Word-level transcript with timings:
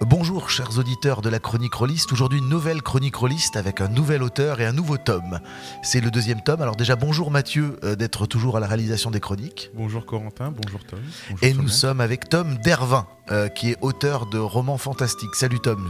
Bonjour 0.00 0.48
chers 0.48 0.78
auditeurs 0.78 1.20
de 1.20 1.28
la 1.28 1.38
chronique 1.38 1.74
Rolliste, 1.74 2.10
aujourd'hui 2.12 2.38
une 2.38 2.48
nouvelle 2.48 2.80
chronique 2.80 3.16
Rolliste 3.16 3.56
avec 3.56 3.82
un 3.82 3.88
nouvel 3.88 4.22
auteur 4.22 4.60
et 4.60 4.66
un 4.66 4.72
nouveau 4.72 4.96
tome. 4.96 5.40
C'est 5.82 6.00
le 6.00 6.10
deuxième 6.10 6.42
tome, 6.42 6.62
alors 6.62 6.74
déjà 6.74 6.96
bonjour 6.96 7.30
Mathieu 7.30 7.78
euh, 7.84 7.96
d'être 7.96 8.24
toujours 8.26 8.56
à 8.56 8.60
la 8.60 8.66
réalisation 8.66 9.10
des 9.10 9.20
chroniques. 9.20 9.70
Bonjour 9.74 10.06
Corentin, 10.06 10.52
bonjour 10.52 10.80
Tom. 10.84 10.98
Bonjour 11.28 11.44
et 11.46 11.52
nous 11.52 11.68
sommes 11.68 12.00
avec 12.00 12.30
Tom 12.30 12.56
Dervin, 12.64 13.06
euh, 13.30 13.48
qui 13.48 13.70
est 13.72 13.76
auteur 13.82 14.24
de 14.26 14.38
romans 14.38 14.78
fantastiques. 14.78 15.34
Salut 15.34 15.60
Tom. 15.60 15.86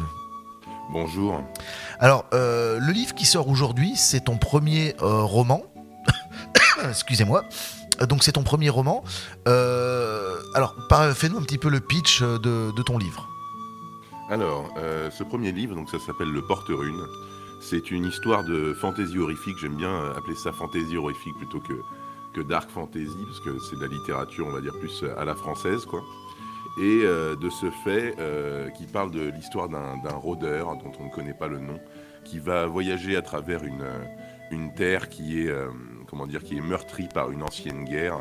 Bonjour. 0.92 1.40
Alors 2.00 2.24
euh, 2.34 2.80
le 2.80 2.92
livre 2.92 3.14
qui 3.14 3.26
sort 3.26 3.48
aujourd'hui, 3.48 3.92
c'est 3.94 4.24
ton 4.24 4.38
premier 4.38 4.96
euh, 5.02 5.22
roman. 5.22 5.62
Excusez-moi. 6.88 7.44
Donc 8.08 8.24
c'est 8.24 8.32
ton 8.32 8.42
premier 8.42 8.70
roman. 8.70 9.04
Euh, 9.46 10.36
alors 10.56 10.74
fais-nous 11.14 11.38
un 11.38 11.42
petit 11.42 11.58
peu 11.58 11.68
le 11.68 11.78
pitch 11.78 12.22
de, 12.22 12.72
de 12.74 12.82
ton 12.82 12.98
livre. 12.98 13.28
Alors, 14.30 14.72
euh, 14.78 15.10
ce 15.10 15.24
premier 15.24 15.50
livre, 15.50 15.74
donc 15.74 15.90
ça 15.90 15.98
s'appelle 15.98 16.30
Le 16.30 16.40
Porte-Rune. 16.40 17.04
C'est 17.60 17.90
une 17.90 18.04
histoire 18.04 18.44
de 18.44 18.72
fantaisie 18.74 19.18
horrifique. 19.18 19.56
J'aime 19.60 19.74
bien 19.74 19.90
euh, 19.90 20.16
appeler 20.16 20.36
ça 20.36 20.52
fantaisie 20.52 20.96
horrifique 20.96 21.36
plutôt 21.36 21.60
que, 21.60 22.40
dark 22.42 22.70
fantasy, 22.70 23.16
parce 23.26 23.40
que 23.40 23.58
c'est 23.58 23.74
de 23.74 23.80
la 23.80 23.88
littérature, 23.88 24.46
on 24.46 24.52
va 24.52 24.60
dire, 24.60 24.72
plus 24.78 25.04
à 25.18 25.24
la 25.24 25.34
française, 25.34 25.84
quoi. 25.84 26.00
Et 26.78 27.00
euh, 27.02 27.34
de 27.34 27.50
ce 27.50 27.72
fait, 27.82 28.14
euh, 28.20 28.70
qui 28.70 28.86
parle 28.86 29.10
de 29.10 29.30
l'histoire 29.30 29.68
d'un 29.68 30.14
rôdeur 30.14 30.76
dont 30.76 30.92
on 31.00 31.06
ne 31.06 31.10
connaît 31.10 31.34
pas 31.34 31.48
le 31.48 31.58
nom, 31.58 31.80
qui 32.24 32.38
va 32.38 32.66
voyager 32.66 33.16
à 33.16 33.22
travers 33.22 33.64
une, 33.64 33.82
euh, 33.82 34.04
une 34.50 34.72
terre 34.74 35.08
qui 35.08 35.40
est, 35.40 35.48
euh, 35.48 35.68
comment 36.08 36.26
dire, 36.26 36.42
qui 36.42 36.56
est 36.56 36.60
meurtrie 36.60 37.08
par 37.12 37.30
une 37.30 37.42
ancienne 37.42 37.84
guerre 37.84 38.18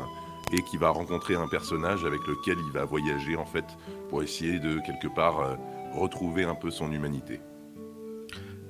et 0.52 0.62
qui 0.62 0.76
va 0.76 0.90
rencontrer 0.90 1.36
un 1.36 1.46
personnage 1.48 2.04
avec 2.04 2.26
lequel 2.26 2.58
il 2.58 2.72
va 2.72 2.84
voyager 2.84 3.36
en 3.36 3.44
fait 3.44 3.64
pour 4.08 4.22
essayer 4.22 4.58
de 4.58 4.80
quelque 4.80 5.08
part 5.08 5.40
euh, 5.40 5.54
retrouver 5.92 6.44
un 6.44 6.54
peu 6.54 6.70
son 6.70 6.92
humanité. 6.92 7.40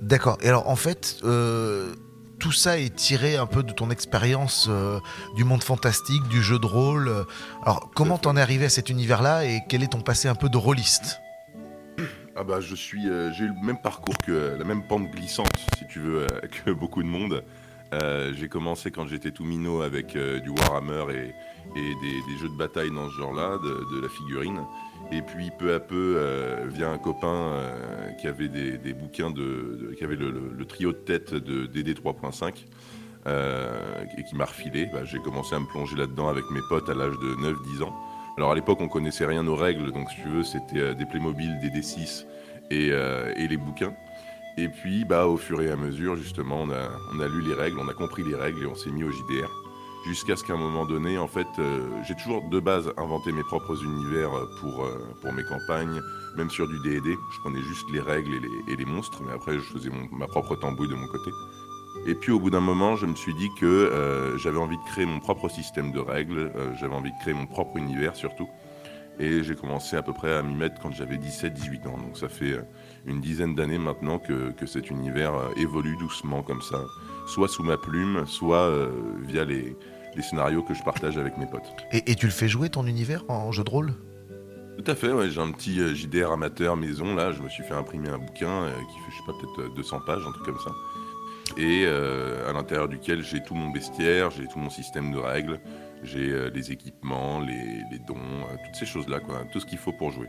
D'accord. 0.01 0.37
Et 0.41 0.47
alors 0.47 0.67
en 0.67 0.75
fait, 0.75 1.17
euh, 1.23 1.93
tout 2.39 2.51
ça 2.51 2.79
est 2.79 2.95
tiré 2.95 3.37
un 3.37 3.45
peu 3.45 3.61
de 3.61 3.71
ton 3.71 3.91
expérience 3.91 4.67
euh, 4.69 4.99
du 5.35 5.43
monde 5.43 5.63
fantastique, 5.63 6.27
du 6.27 6.41
jeu 6.41 6.57
de 6.57 6.65
rôle. 6.65 7.25
Alors 7.63 7.91
comment 7.93 8.17
t'en 8.17 8.35
es 8.35 8.41
arrivé 8.41 8.65
à 8.65 8.69
cet 8.69 8.89
univers-là 8.89 9.45
et 9.45 9.61
quel 9.69 9.83
est 9.83 9.91
ton 9.91 10.01
passé 10.01 10.27
un 10.27 10.35
peu 10.35 10.49
de 10.49 10.57
rôliste? 10.57 11.19
Ah 12.35 12.43
bah 12.43 12.61
je 12.61 12.73
suis, 12.73 13.07
euh, 13.07 13.31
j'ai 13.33 13.43
eu 13.43 13.49
le 13.49 13.65
même 13.65 13.79
parcours 13.79 14.17
que 14.17 14.55
la 14.57 14.63
même 14.63 14.83
pente 14.87 15.11
glissante 15.11 15.51
si 15.77 15.85
tu 15.87 15.99
veux 15.99 16.27
que 16.65 16.71
beaucoup 16.71 17.03
de 17.03 17.07
monde. 17.07 17.43
Euh, 17.93 18.33
j'ai 18.35 18.47
commencé 18.47 18.89
quand 18.91 19.07
j'étais 19.07 19.31
tout 19.31 19.43
minot 19.43 19.81
avec 19.81 20.15
euh, 20.15 20.39
du 20.39 20.49
Warhammer 20.49 21.05
et, 21.13 21.33
des, 21.75 22.37
jeux 22.37 22.49
de 22.49 22.57
bataille 22.57 22.91
dans 22.91 23.09
ce 23.09 23.15
genre-là, 23.15 23.57
de, 23.57 24.01
la 24.01 24.09
figurine. 24.09 24.61
Et 25.11 25.21
puis 25.21 25.51
peu 25.57 25.73
à 25.73 25.79
peu 25.79 26.15
euh, 26.17 26.67
vient 26.69 26.91
un 26.91 26.97
copain 26.97 27.61
qui 28.19 28.27
avait 28.27 28.47
des, 28.47 28.93
bouquins 28.93 29.29
de, 29.29 29.93
qui 29.97 30.03
avait 30.03 30.15
le, 30.15 30.65
trio 30.65 30.91
de 30.91 30.97
tête 30.97 31.33
de 31.33 31.65
DD 31.65 31.93
3.5 31.93 32.65
euh, 33.27 34.03
et 34.17 34.23
qui 34.23 34.35
m'a 34.35 34.45
refilé. 34.45 34.87
Bah, 34.87 35.05
j'ai 35.05 35.19
commencé 35.19 35.53
à 35.53 35.59
me 35.59 35.67
plonger 35.67 35.95
là-dedans 35.95 36.27
avec 36.27 36.43
mes 36.49 36.61
potes 36.69 36.89
à 36.89 36.95
l'âge 36.95 37.13
de 37.19 37.35
9-10 37.35 37.83
ans. 37.83 37.95
Alors 38.37 38.51
à 38.51 38.55
l'époque 38.55 38.79
on 38.81 38.87
connaissait 38.87 39.25
rien 39.25 39.45
aux 39.45 39.55
règles, 39.55 39.91
donc 39.91 40.09
si 40.09 40.21
tu 40.23 40.29
veux 40.29 40.43
c'était 40.43 40.95
des 40.95 41.05
Playmobil, 41.05 41.59
des 41.59 41.69
D6 41.69 42.25
et, 42.71 42.89
euh, 42.91 43.31
et 43.35 43.47
les 43.47 43.57
bouquins. 43.57 43.93
Et 44.57 44.67
puis 44.67 45.05
bah 45.05 45.27
au 45.27 45.37
fur 45.37 45.61
et 45.61 45.71
à 45.71 45.75
mesure 45.75 46.15
justement 46.17 46.63
on 46.63 46.69
a, 47.19 47.27
lu 47.27 47.41
les 47.41 47.53
règles, 47.53 47.79
on 47.79 47.87
a 47.87 47.93
compris 47.93 48.23
les 48.23 48.35
règles 48.35 48.63
et 48.63 48.65
on 48.65 48.75
s'est 48.75 48.91
mis 48.91 49.03
au 49.03 49.11
JDR. 49.11 49.49
Jusqu'à 50.05 50.35
ce 50.35 50.43
qu'à 50.43 50.53
un 50.53 50.57
moment 50.57 50.85
donné, 50.85 51.19
en 51.19 51.27
fait, 51.27 51.47
euh, 51.59 51.87
j'ai 52.07 52.15
toujours 52.15 52.41
de 52.49 52.59
base 52.59 52.91
inventé 52.97 53.31
mes 53.31 53.43
propres 53.43 53.83
univers 53.83 54.33
euh, 54.33 54.49
pour, 54.59 54.83
euh, 54.83 54.97
pour 55.21 55.31
mes 55.31 55.43
campagnes, 55.43 56.01
même 56.35 56.49
sur 56.49 56.67
du 56.67 56.79
D&D. 56.79 57.15
Je 57.31 57.39
prenais 57.41 57.61
juste 57.61 57.85
les 57.93 57.99
règles 57.99 58.33
et 58.67 58.75
les, 58.75 58.85
monstres, 58.85 59.21
mais 59.23 59.31
après 59.31 59.53
je 59.53 59.59
faisais 59.59 59.91
ma 60.11 60.25
propre 60.25 60.55
tambouille 60.55 60.89
de 60.89 60.95
mon 60.95 61.07
côté. 61.07 61.29
Et 62.07 62.15
puis 62.15 62.31
au 62.31 62.39
bout 62.39 62.49
d'un 62.49 62.61
moment, 62.61 62.95
je 62.95 63.05
me 63.05 63.13
suis 63.13 63.35
dit 63.35 63.49
que 63.59 64.35
j'avais 64.37 64.57
envie 64.57 64.77
de 64.77 64.83
créer 64.85 65.05
mon 65.05 65.19
propre 65.19 65.49
système 65.49 65.91
de 65.91 65.99
règles, 65.99 66.51
j'avais 66.79 66.95
envie 66.95 67.11
de 67.11 67.17
créer 67.21 67.33
mon 67.35 67.45
propre 67.45 67.77
univers 67.77 68.15
surtout. 68.15 68.47
Et 69.19 69.43
j'ai 69.43 69.55
commencé 69.55 69.95
à 69.95 70.01
peu 70.01 70.13
près 70.13 70.33
à 70.33 70.41
m'y 70.41 70.55
mettre 70.55 70.81
quand 70.81 70.91
j'avais 70.91 71.17
17-18 71.17 71.87
ans. 71.87 71.97
Donc 71.97 72.17
ça 72.17 72.27
fait 72.29 72.53
euh, 72.53 72.61
une 73.05 73.21
dizaine 73.21 73.53
d'années 73.55 73.77
maintenant 73.77 74.17
que, 74.17 74.51
que 74.51 74.65
cet 74.65 74.89
univers 74.89 75.35
euh, 75.35 75.49
évolue 75.57 75.95
doucement 75.97 76.41
comme 76.41 76.61
ça, 76.61 76.83
soit 77.27 77.47
sous 77.47 77.63
ma 77.63 77.77
plume, 77.77 78.25
soit 78.25 78.67
euh, 78.67 78.89
via 79.21 79.45
les, 79.45 79.75
les 80.15 80.21
scénarios 80.21 80.63
que 80.63 80.73
je 80.73 80.83
partage 80.83 81.17
avec 81.17 81.37
mes 81.37 81.45
potes. 81.45 81.71
et, 81.91 82.11
et 82.11 82.15
tu 82.15 82.25
le 82.25 82.31
fais 82.31 82.47
jouer 82.47 82.69
ton 82.69 82.87
univers 82.87 83.23
en 83.27 83.51
jeu 83.51 83.63
de 83.63 83.69
rôle? 83.69 83.93
Tout 84.83 84.89
à 84.89 84.95
fait, 84.95 85.11
ouais, 85.11 85.29
j'ai 85.29 85.41
un 85.41 85.51
petit 85.51 85.95
JDR 85.95 86.31
amateur 86.31 86.75
maison, 86.75 87.13
là, 87.13 87.31
je 87.31 87.41
me 87.41 87.49
suis 87.49 87.63
fait 87.63 87.73
imprimer 87.73 88.09
un 88.09 88.17
bouquin 88.17 88.67
qui 88.89 88.97
fait, 88.99 89.11
je 89.11 89.17
sais 89.17 89.23
pas, 89.27 89.33
peut-être 89.33 89.69
euh, 89.69 89.75
200 89.75 89.99
pages, 90.07 90.23
un 90.27 90.31
truc 90.31 90.45
comme 90.45 90.59
ça. 90.59 90.71
Et 91.57 91.83
euh, 91.85 92.49
à 92.49 92.53
l'intérieur 92.53 92.87
duquel 92.87 93.21
j'ai 93.21 93.43
tout 93.43 93.53
mon 93.53 93.69
bestiaire, 93.69 94.31
j'ai 94.31 94.47
tout 94.47 94.57
mon 94.57 94.69
système 94.69 95.11
de 95.11 95.17
règles, 95.17 95.59
j'ai 96.03 96.29
euh, 96.29 96.49
les 96.53 96.71
équipements, 96.71 97.39
les, 97.39 97.83
les 97.91 97.99
dons, 97.99 98.15
euh, 98.15 98.55
toutes 98.65 98.75
ces 98.75 98.85
choses-là, 98.85 99.19
quoi, 99.19 99.43
tout 99.51 99.59
ce 99.59 99.65
qu'il 99.65 99.77
faut 99.77 99.93
pour 99.93 100.11
jouer. 100.11 100.27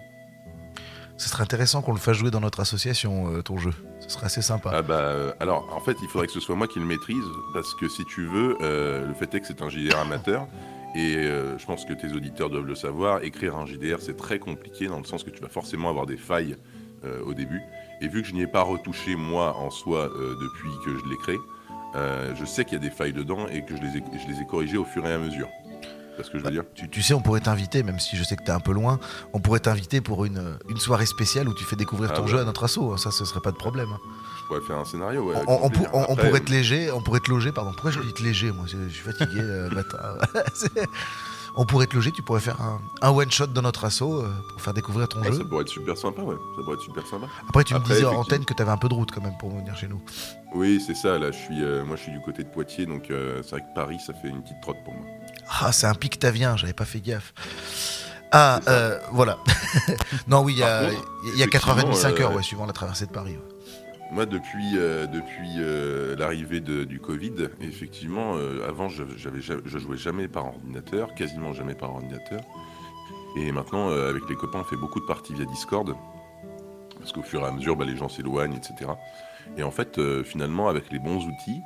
Ce 1.22 1.28
serait 1.28 1.42
intéressant 1.42 1.82
qu'on 1.82 1.92
le 1.92 1.98
fasse 1.98 2.16
jouer 2.16 2.32
dans 2.32 2.40
notre 2.40 2.58
association, 2.58 3.32
euh, 3.32 3.42
ton 3.42 3.56
jeu. 3.56 3.72
Ce 4.00 4.08
serait 4.08 4.26
assez 4.26 4.42
sympa. 4.42 4.72
Ah 4.74 4.82
bah, 4.82 4.94
euh, 4.94 5.32
alors, 5.38 5.68
en 5.72 5.80
fait, 5.80 5.96
il 6.02 6.08
faudrait 6.08 6.26
que 6.26 6.32
ce 6.32 6.40
soit 6.40 6.56
moi 6.56 6.66
qui 6.66 6.80
le 6.80 6.84
maîtrise, 6.84 7.24
parce 7.52 7.74
que 7.74 7.88
si 7.88 8.04
tu 8.06 8.26
veux, 8.26 8.56
euh, 8.60 9.06
le 9.06 9.14
fait 9.14 9.32
est 9.34 9.40
que 9.40 9.46
c'est 9.46 9.62
un 9.62 9.68
JDR 9.68 9.98
amateur, 9.98 10.48
et 10.96 11.14
je 11.14 11.64
pense 11.64 11.86
que 11.86 11.94
tes 11.94 12.12
auditeurs 12.12 12.50
doivent 12.50 12.66
le 12.66 12.74
savoir, 12.74 13.22
écrire 13.22 13.56
un 13.56 13.64
JDR, 13.64 13.96
c'est 14.00 14.16
très 14.16 14.38
compliqué, 14.38 14.88
dans 14.88 14.98
le 14.98 15.04
sens 15.04 15.24
que 15.24 15.30
tu 15.30 15.40
vas 15.40 15.48
forcément 15.48 15.88
avoir 15.88 16.04
des 16.04 16.18
failles 16.18 16.54
au 17.24 17.32
début. 17.32 17.62
Et 18.02 18.08
vu 18.08 18.20
que 18.20 18.28
je 18.28 18.34
n'y 18.34 18.42
ai 18.42 18.46
pas 18.46 18.60
retouché, 18.60 19.16
moi, 19.16 19.56
en 19.56 19.70
soi, 19.70 20.10
depuis 20.10 20.68
que 20.84 20.90
je 20.90 21.08
l'ai 21.08 21.16
créé, 21.16 21.38
je 22.34 22.44
sais 22.44 22.66
qu'il 22.66 22.74
y 22.74 22.76
a 22.76 22.84
des 22.84 22.94
failles 22.94 23.14
dedans, 23.14 23.46
et 23.48 23.64
que 23.64 23.74
je 23.74 23.80
les 23.80 23.96
ai, 23.96 24.02
je 24.22 24.30
les 24.30 24.42
ai 24.42 24.44
corrigées 24.44 24.76
au 24.76 24.84
fur 24.84 25.06
et 25.06 25.14
à 25.14 25.16
mesure. 25.16 25.48
C'est 26.22 26.28
ce 26.28 26.32
que 26.32 26.38
je 26.38 26.44
veux 26.44 26.50
dire 26.50 26.62
Tu, 26.74 26.88
tu 26.88 27.02
sais, 27.02 27.14
on 27.14 27.20
pourrait 27.20 27.40
t'inviter, 27.40 27.82
même 27.82 27.98
si 27.98 28.16
je 28.16 28.24
sais 28.24 28.36
que 28.36 28.42
t'es 28.44 28.52
un 28.52 28.60
peu 28.60 28.72
loin, 28.72 28.98
on 29.32 29.40
pourrait 29.40 29.60
t'inviter 29.60 30.00
pour 30.00 30.24
une, 30.24 30.56
une 30.68 30.78
soirée 30.78 31.06
spéciale 31.06 31.48
où 31.48 31.54
tu 31.54 31.64
fais 31.64 31.76
découvrir 31.76 32.10
Ah 32.12 32.16
ton 32.16 32.22
ouais. 32.22 32.28
jeu 32.28 32.38
à 32.40 32.44
notre 32.44 32.64
assaut. 32.64 32.96
Ça, 32.96 33.10
ce 33.10 33.24
serait 33.24 33.40
pas 33.40 33.50
de 33.52 33.56
problème. 33.56 33.88
Je 34.40 34.46
pourrais 34.46 34.60
faire 34.66 34.78
un 34.78 34.84
scénario, 34.84 35.22
ouais. 35.28 35.36
on, 35.46 35.70
pour- 35.70 35.88
pourrait 36.16 36.40
te 36.40 36.50
léger, 36.50 36.90
on 36.90 37.00
pourrait 37.02 37.20
te 37.20 37.30
loger, 37.30 37.52
pardon. 37.52 37.72
Pourquoi 37.72 37.90
je 37.90 38.00
dis 38.00 38.12
te 38.12 38.22
léger 38.22 38.52
Moi, 38.52 38.64
je 38.66 38.88
suis 38.88 39.02
fatigué 39.02 39.40
euh, 39.40 39.68
le 39.68 39.74
matin. 39.76 39.98
C'est- 40.54 40.70
on 41.54 41.66
pourrait 41.66 41.86
te 41.86 41.94
loger, 41.94 42.10
tu 42.12 42.22
pourrais 42.22 42.40
faire 42.40 42.58
un, 42.62 42.80
un 43.02 43.10
one 43.10 43.30
shot 43.30 43.48
dans 43.48 43.60
notre 43.60 43.84
assaut 43.84 44.22
euh, 44.22 44.32
pour 44.52 44.62
faire 44.62 44.72
découvrir 44.72 45.06
ton 45.06 45.20
ouais, 45.20 45.30
jeu. 45.32 45.36
ça 45.38 45.44
pourrait 45.44 45.60
être 45.62 45.68
super 45.68 45.98
sympa, 45.98 46.22
ouais. 46.22 46.34
Ça 46.56 46.62
pourrait 46.62 46.76
être 46.76 46.80
super 46.82 47.06
sympa. 47.06 47.26
Après, 47.46 47.62
tu 47.64 47.74
me 47.74 47.80
disais 47.80 48.06
en 48.06 48.14
antenne 48.20 48.44
que 48.46 48.54
t'avais 48.54 48.70
un 48.70 48.78
peu 48.78 48.88
de 48.88 48.94
route 48.94 49.10
quand 49.12 49.20
même 49.20 49.36
pour 49.38 49.50
venir 49.50 49.76
chez 49.76 49.86
nous. 49.86 50.00
Oui, 50.54 50.82
c'est 50.86 50.94
ça. 50.94 51.18
Là, 51.18 51.30
je 51.30 51.36
suis, 51.36 51.62
euh, 51.62 51.84
moi, 51.84 51.96
je 51.96 52.04
suis 52.04 52.12
du 52.12 52.20
côté 52.22 52.42
de 52.42 52.48
Poitiers, 52.48 52.86
donc 52.86 53.10
euh, 53.10 53.42
c'est 53.42 53.50
vrai 53.50 53.60
que 53.60 53.74
Paris, 53.74 53.98
ça 54.06 54.14
fait 54.14 54.28
une 54.28 54.42
petite 54.42 54.62
trotte 54.62 54.78
pour 54.82 54.94
moi. 54.94 55.04
Ah, 55.48 55.72
c'est 55.72 55.86
un 55.86 55.94
pictavien, 55.94 56.56
j'avais 56.56 56.72
pas 56.72 56.84
fait 56.84 57.00
gaffe. 57.00 57.32
Ah, 58.32 58.60
euh, 58.68 58.98
voilà. 59.12 59.38
non, 60.26 60.42
oui, 60.42 60.54
il 60.54 60.58
y 60.60 60.62
a, 60.62 60.88
contre, 60.90 61.04
il 61.34 61.38
y 61.38 61.42
a 61.42 61.46
4h30, 61.46 61.92
5h, 61.92 61.92
effectivement, 61.92 62.30
euh, 62.30 62.36
ouais, 62.36 62.42
suivant 62.42 62.66
la 62.66 62.72
traversée 62.72 63.06
de 63.06 63.12
Paris. 63.12 63.32
ouais. 63.32 63.54
Moi, 64.10 64.26
depuis, 64.26 64.72
euh, 64.76 65.06
depuis 65.06 66.18
l'arrivée 66.18 66.60
de- 66.60 66.84
du 66.84 67.00
Covid, 67.00 67.32
effectivement, 67.62 68.34
avant, 68.68 68.88
je, 68.90 69.04
je 69.16 69.78
jouais 69.78 69.96
jamais 69.96 70.28
par 70.28 70.46
ordinateur, 70.46 71.14
quasiment 71.14 71.52
jamais 71.54 71.74
par 71.74 71.90
ordinateur. 71.94 72.40
Et 73.38 73.50
maintenant, 73.52 73.88
avec 73.90 74.28
les 74.28 74.34
copains, 74.36 74.58
on 74.60 74.64
fait 74.64 74.76
beaucoup 74.76 75.00
de 75.00 75.06
parties 75.06 75.32
via 75.32 75.46
Discord. 75.46 75.94
Parce 76.98 77.12
qu'au 77.12 77.22
fur 77.22 77.40
et 77.40 77.46
à 77.46 77.50
mesure, 77.52 77.74
bah, 77.74 77.86
les 77.86 77.96
gens 77.96 78.10
s'éloignent, 78.10 78.54
etc. 78.54 78.90
Et 79.56 79.62
en 79.62 79.70
fait, 79.70 79.98
finalement, 80.24 80.68
avec 80.68 80.92
les 80.92 80.98
bons 80.98 81.24
outils, 81.26 81.62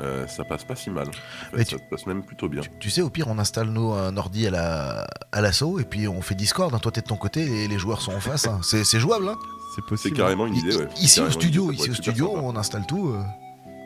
euh, 0.00 0.26
ça 0.26 0.44
passe 0.44 0.64
pas 0.64 0.76
si 0.76 0.90
mal. 0.90 1.08
En 1.08 1.12
fait, 1.12 1.56
Mais 1.56 1.64
ça 1.64 1.76
tu- 1.76 1.84
se 1.84 1.88
passe 1.90 2.06
même 2.06 2.22
plutôt 2.24 2.48
bien. 2.48 2.62
Tu, 2.62 2.70
tu 2.78 2.90
sais, 2.90 3.02
au 3.02 3.10
pire, 3.10 3.28
on 3.28 3.38
installe 3.38 3.68
nos 3.68 3.92
un 3.92 4.16
ordi 4.16 4.46
à 4.46 4.50
la 4.50 5.06
à 5.32 5.40
l'assaut 5.40 5.78
et 5.80 5.84
puis 5.84 6.08
on 6.08 6.22
fait 6.22 6.34
Discord. 6.34 6.74
hein. 6.74 6.78
Toi, 6.78 6.92
t'es 6.92 7.00
de 7.02 7.06
ton 7.06 7.16
côté 7.16 7.64
et 7.64 7.68
les 7.68 7.78
joueurs 7.78 8.00
sont 8.00 8.12
en 8.12 8.20
face. 8.20 8.46
hein. 8.46 8.60
C'est 8.62 8.84
c'est 8.84 9.00
jouable. 9.00 9.28
hein. 9.28 9.36
C'est 9.74 9.82
C'est 9.82 9.88
possible. 9.88 10.16
carrément 10.16 10.46
une 10.46 10.56
idée, 10.56 10.74
ouais. 10.76 10.88
Ici 10.96 11.08
C'est 11.08 11.20
au 11.20 11.30
studio, 11.30 11.66
idée, 11.70 11.76
ça 11.76 11.82
ici 11.82 11.90
au 11.90 11.94
studio, 11.94 12.26
sympa. 12.28 12.40
on 12.42 12.56
installe 12.56 12.86
tout. 12.86 13.08
euh, 13.10 13.22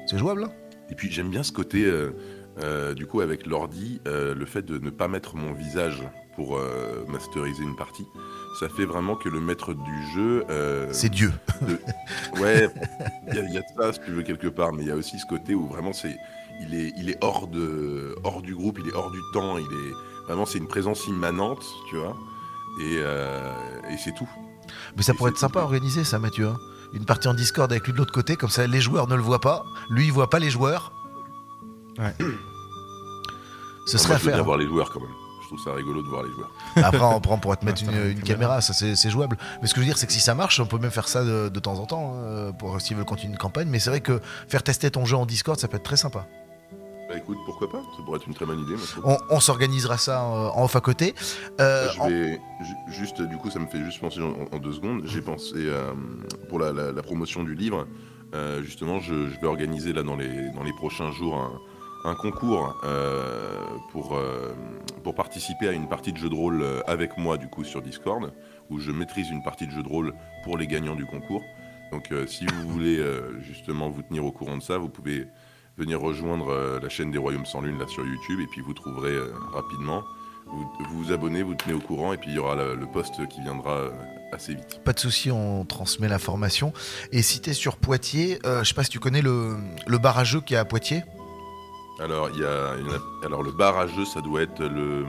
C'est 0.06 0.19
jouable. 0.19 0.44
hein. 0.44 0.50
Et 0.91 0.94
puis 0.94 1.11
j'aime 1.11 1.31
bien 1.31 1.43
ce 1.43 1.53
côté, 1.53 1.85
euh, 1.85 2.17
euh, 2.61 2.95
du 2.95 3.07
coup, 3.07 3.21
avec 3.21 3.47
l'ordi, 3.47 4.01
euh, 4.07 4.35
le 4.35 4.47
fait 4.47 4.63
de 4.63 4.79
ne 4.79 4.91
pas 4.91 5.09
mettre 5.09 5.37
mon 5.37 5.53
visage 5.53 6.03
pour 6.37 6.57
euh, 6.57 7.05
masteriser 7.09 7.63
une 7.63 7.77
partie, 7.77 8.07
ça 8.59 8.69
fait 8.69 8.85
vraiment 8.85 9.17
que 9.17 9.29
le 9.29 9.41
maître 9.41 9.75
du 9.75 10.07
jeu. 10.15 10.45
C'est 10.93 11.09
Dieu. 11.11 11.33
Ouais, 12.41 12.69
il 13.33 13.51
y, 13.51 13.55
y 13.55 13.59
a 13.59 13.63
ça, 13.77 13.93
si 13.93 14.01
tu 14.01 14.13
veux, 14.13 14.23
quelque 14.23 14.49
part, 14.49 14.73
mais 14.73 14.83
il 14.83 14.89
y 14.89 14.91
a 14.91 14.97
aussi 14.97 15.19
ce 15.19 15.27
côté 15.27 15.55
où 15.55 15.67
vraiment 15.67 15.93
c'est. 15.93 16.17
Il 16.61 16.75
est, 16.75 16.93
il 16.99 17.11
est 17.11 17.19
hors, 17.23 17.49
de, 17.49 18.15
hors 18.25 18.43
du 18.43 18.55
groupe, 18.55 18.79
il 18.81 18.89
est 18.89 18.95
hors 18.95 19.11
du 19.11 19.21
temps, 19.33 19.57
il 19.59 19.65
est. 19.65 19.93
Vraiment, 20.27 20.47
c'est 20.47 20.59
une 20.59 20.69
présence 20.69 21.07
immanente, 21.07 21.65
tu 21.91 21.97
vois. 21.97 22.17
Et, 22.81 22.97
et 22.97 23.97
c'est 23.99 24.15
tout. 24.15 24.29
Mais 24.97 25.03
ça 25.03 25.13
Et 25.13 25.17
pourrait 25.17 25.31
être 25.31 25.39
sympa 25.39 25.61
à 25.61 25.65
organiser, 25.65 26.05
ça, 26.05 26.19
Mathieu. 26.19 26.47
hein. 26.47 26.57
Une 26.95 27.05
partie 27.07 27.27
en 27.29 27.35
Discord 27.35 27.71
avec 27.73 27.87
lui 27.87 27.93
de 27.95 27.99
l'autre 27.99 28.13
côté, 28.13 28.37
comme 28.37 28.51
ça 28.51 28.67
les 28.67 28.81
joueurs 28.81 29.09
ne 29.09 29.17
le 29.17 29.23
voient 29.23 29.41
pas. 29.41 29.65
Lui, 29.91 30.05
il 30.07 30.13
voit 30.13 30.29
pas 30.31 30.39
les 30.39 30.51
joueurs. 30.51 30.93
Ouais. 31.99 32.15
Ce 33.87 33.99
serait 33.99 34.15
à 34.15 34.19
faire. 34.19 34.44
voir 34.44 34.59
les 34.59 34.67
joueurs 34.67 34.91
quand 34.91 35.00
même. 35.00 35.11
Je 35.43 35.47
trouve 35.49 35.61
ça 35.61 35.75
rigolo 35.75 36.03
de 36.03 36.09
voir 36.09 36.23
les 36.23 36.31
joueurs. 36.31 36.50
Après, 36.77 37.03
on 37.03 37.21
prend 37.21 37.37
pour 37.37 37.56
te 37.59 37.65
mettre 37.67 37.83
une, 37.83 38.23
caméra, 38.23 38.61
ça 38.61 38.73
c'est 38.73 39.11
jouable. 39.11 39.37
Mais 39.61 39.67
ce 39.69 39.75
que 39.75 39.81
je 39.81 39.85
veux 39.85 39.89
dire, 39.91 39.99
c'est 39.99 40.06
que 40.06 40.12
si 40.12 40.21
ça 40.21 40.35
marche, 40.35 40.61
on 40.61 40.67
peut 40.67 40.79
même 40.79 40.91
faire 40.93 41.09
ça 41.09 41.25
de, 41.25 41.49
de 41.49 41.61
temps 41.61 41.79
en 41.79 41.85
temps 41.87 42.15
hein, 42.17 42.53
pour 42.53 42.81
s'ils 42.81 42.97
veulent 42.97 43.05
continuer 43.05 43.33
une 43.33 43.39
campagne. 43.39 43.69
Mais 43.69 43.79
c'est 43.81 43.91
vrai 43.91 44.00
que 44.00 44.21
faire 44.49 44.62
tester 44.62 44.91
ton 44.91 45.05
jeu 45.05 45.17
en 45.17 45.27
Discord, 45.27 45.59
ça 45.59 45.69
peut 45.69 45.77
être 45.77 45.83
très 45.83 45.97
sympa. 45.97 46.27
Bah 47.09 47.19
écoute, 47.19 47.37
pourquoi 47.44 47.69
pas 47.69 47.83
Ça 47.97 48.03
pourrait 48.05 48.19
être 48.21 48.29
une 48.29 48.35
très 48.35 48.47
bonne 48.47 48.61
idée. 48.61 48.77
On, 49.05 49.19
on 49.29 49.41
s'organisera 49.41 49.99
ça 49.99 50.23
euh, 50.23 50.49
en 50.50 50.65
off 50.65 50.77
à 50.77 50.81
côté. 50.81 51.15
Euh, 51.61 51.89
je 51.93 52.00
en- 52.00 52.09
vais 52.09 52.41
ju- 52.62 52.93
juste, 53.00 53.21
du 53.21 53.37
coup, 53.37 53.50
ça 53.50 53.59
me 53.59 53.67
fait 53.67 53.85
juste 53.85 54.00
penser 54.00 54.23
en, 54.23 54.47
en 54.55 54.59
deux 54.59 54.73
secondes. 54.73 55.03
J'ai 55.05 55.21
pensé 55.21 55.53
euh, 55.56 55.93
pour 56.49 56.59
la, 56.61 56.73
la- 56.73 56.93
la 56.93 57.03
promotion 57.03 57.43
du 57.43 57.55
livre. 57.55 57.87
euh, 58.35 58.62
justement, 58.62 59.00
je, 59.00 59.29
je 59.29 59.39
vais 59.41 59.47
organiser 59.49 59.93
là 59.93 60.03
dans 60.03 60.17
les 60.17 60.49
dans 60.53 60.62
les 60.62 60.73
prochains 60.73 61.11
jours 61.11 61.37
un, 61.37 61.50
un 62.05 62.15
concours 62.15 62.77
euh, 62.85 63.61
pour 63.91 64.17
euh, 64.17 64.55
pour 65.05 65.15
participer 65.15 65.69
à 65.69 65.73
une 65.73 65.89
partie 65.89 66.13
de 66.13 66.19
jeu 66.19 66.29
de 66.29 66.35
rôle 66.35 66.63
euh, 66.63 66.81
avec 66.87 67.17
moi 67.17 67.39
du 67.39 67.49
coup 67.49 67.65
sur 67.65 67.83
Discord 67.83 68.33
où 68.71 68.79
je 68.79 68.91
maîtrise 68.91 69.31
une 69.31 69.43
partie 69.43 69.67
de 69.67 69.73
jeu 69.73 69.83
de 69.83 69.89
rôle 69.89 70.15
pour 70.45 70.59
les 70.59 70.67
gagnants 70.67 70.95
du 70.95 71.07
concours. 71.07 71.43
Donc, 71.91 72.11
si 72.27 72.47
vous 72.47 72.69
voulez 72.71 73.05
justement 73.43 73.91
vous 73.91 74.01
tenir 74.01 74.25
au 74.25 74.33
courant 74.33 74.57
de 74.57 74.63
ça, 74.63 74.79
vous 74.79 74.89
pouvez 74.89 75.27
venir 75.77 76.01
rejoindre 76.01 76.79
la 76.83 76.89
chaîne 76.89 77.11
des 77.11 77.19
Royaumes 77.19 77.45
sans 77.45 77.61
Lune 77.61 77.79
là 77.79 77.87
sur 77.87 78.03
YouTube 78.03 78.41
et 78.41 78.47
puis 78.47 78.63
vous 78.63 78.73
trouverez 78.73 79.15
rapidement. 79.53 80.03
Vous, 80.47 80.67
vous 80.95 81.13
abonnez, 81.13 81.43
vous 81.43 81.55
tenez 81.55 81.75
au 81.75 81.81
courant 81.81 82.15
et 82.15 82.17
puis 82.17 82.31
il 82.31 82.37
y 82.37 82.39
aura 82.39 82.55
le, 82.55 82.77
le 82.77 82.87
post 82.87 83.27
qui 83.29 83.43
viendra 83.43 83.91
assez 84.33 84.55
vite. 84.55 84.81
Pas 84.83 84.95
de 84.95 85.01
souci, 85.01 85.31
on 85.31 85.67
transmet 85.67 86.09
l'information. 86.09 86.73
Et 87.11 87.21
si 87.21 87.43
t'es 87.43 87.53
sur 87.53 87.77
Poitiers, 87.77 88.39
je 88.43 88.65
sais 88.65 88.73
pas 88.73 88.85
si 88.85 88.91
tu 88.91 88.99
connais 88.99 89.21
le, 89.21 89.59
le 89.87 90.41
qui 90.41 90.55
est 90.55 90.57
à 90.57 90.65
Poitiers? 90.65 91.03
Alors, 92.00 92.31
il 92.31 92.41
y 92.41 92.44
a, 92.44 92.77
il 92.79 92.87
y 92.87 92.91
en 92.91 92.94
a- 92.94 93.27
alors 93.27 93.43
le 93.43 93.53
bar 93.53 93.79
à 93.79 93.87
jeu, 93.87 94.05
ça 94.05 94.21
doit 94.21 94.43
être 94.43 94.62
le. 94.62 95.05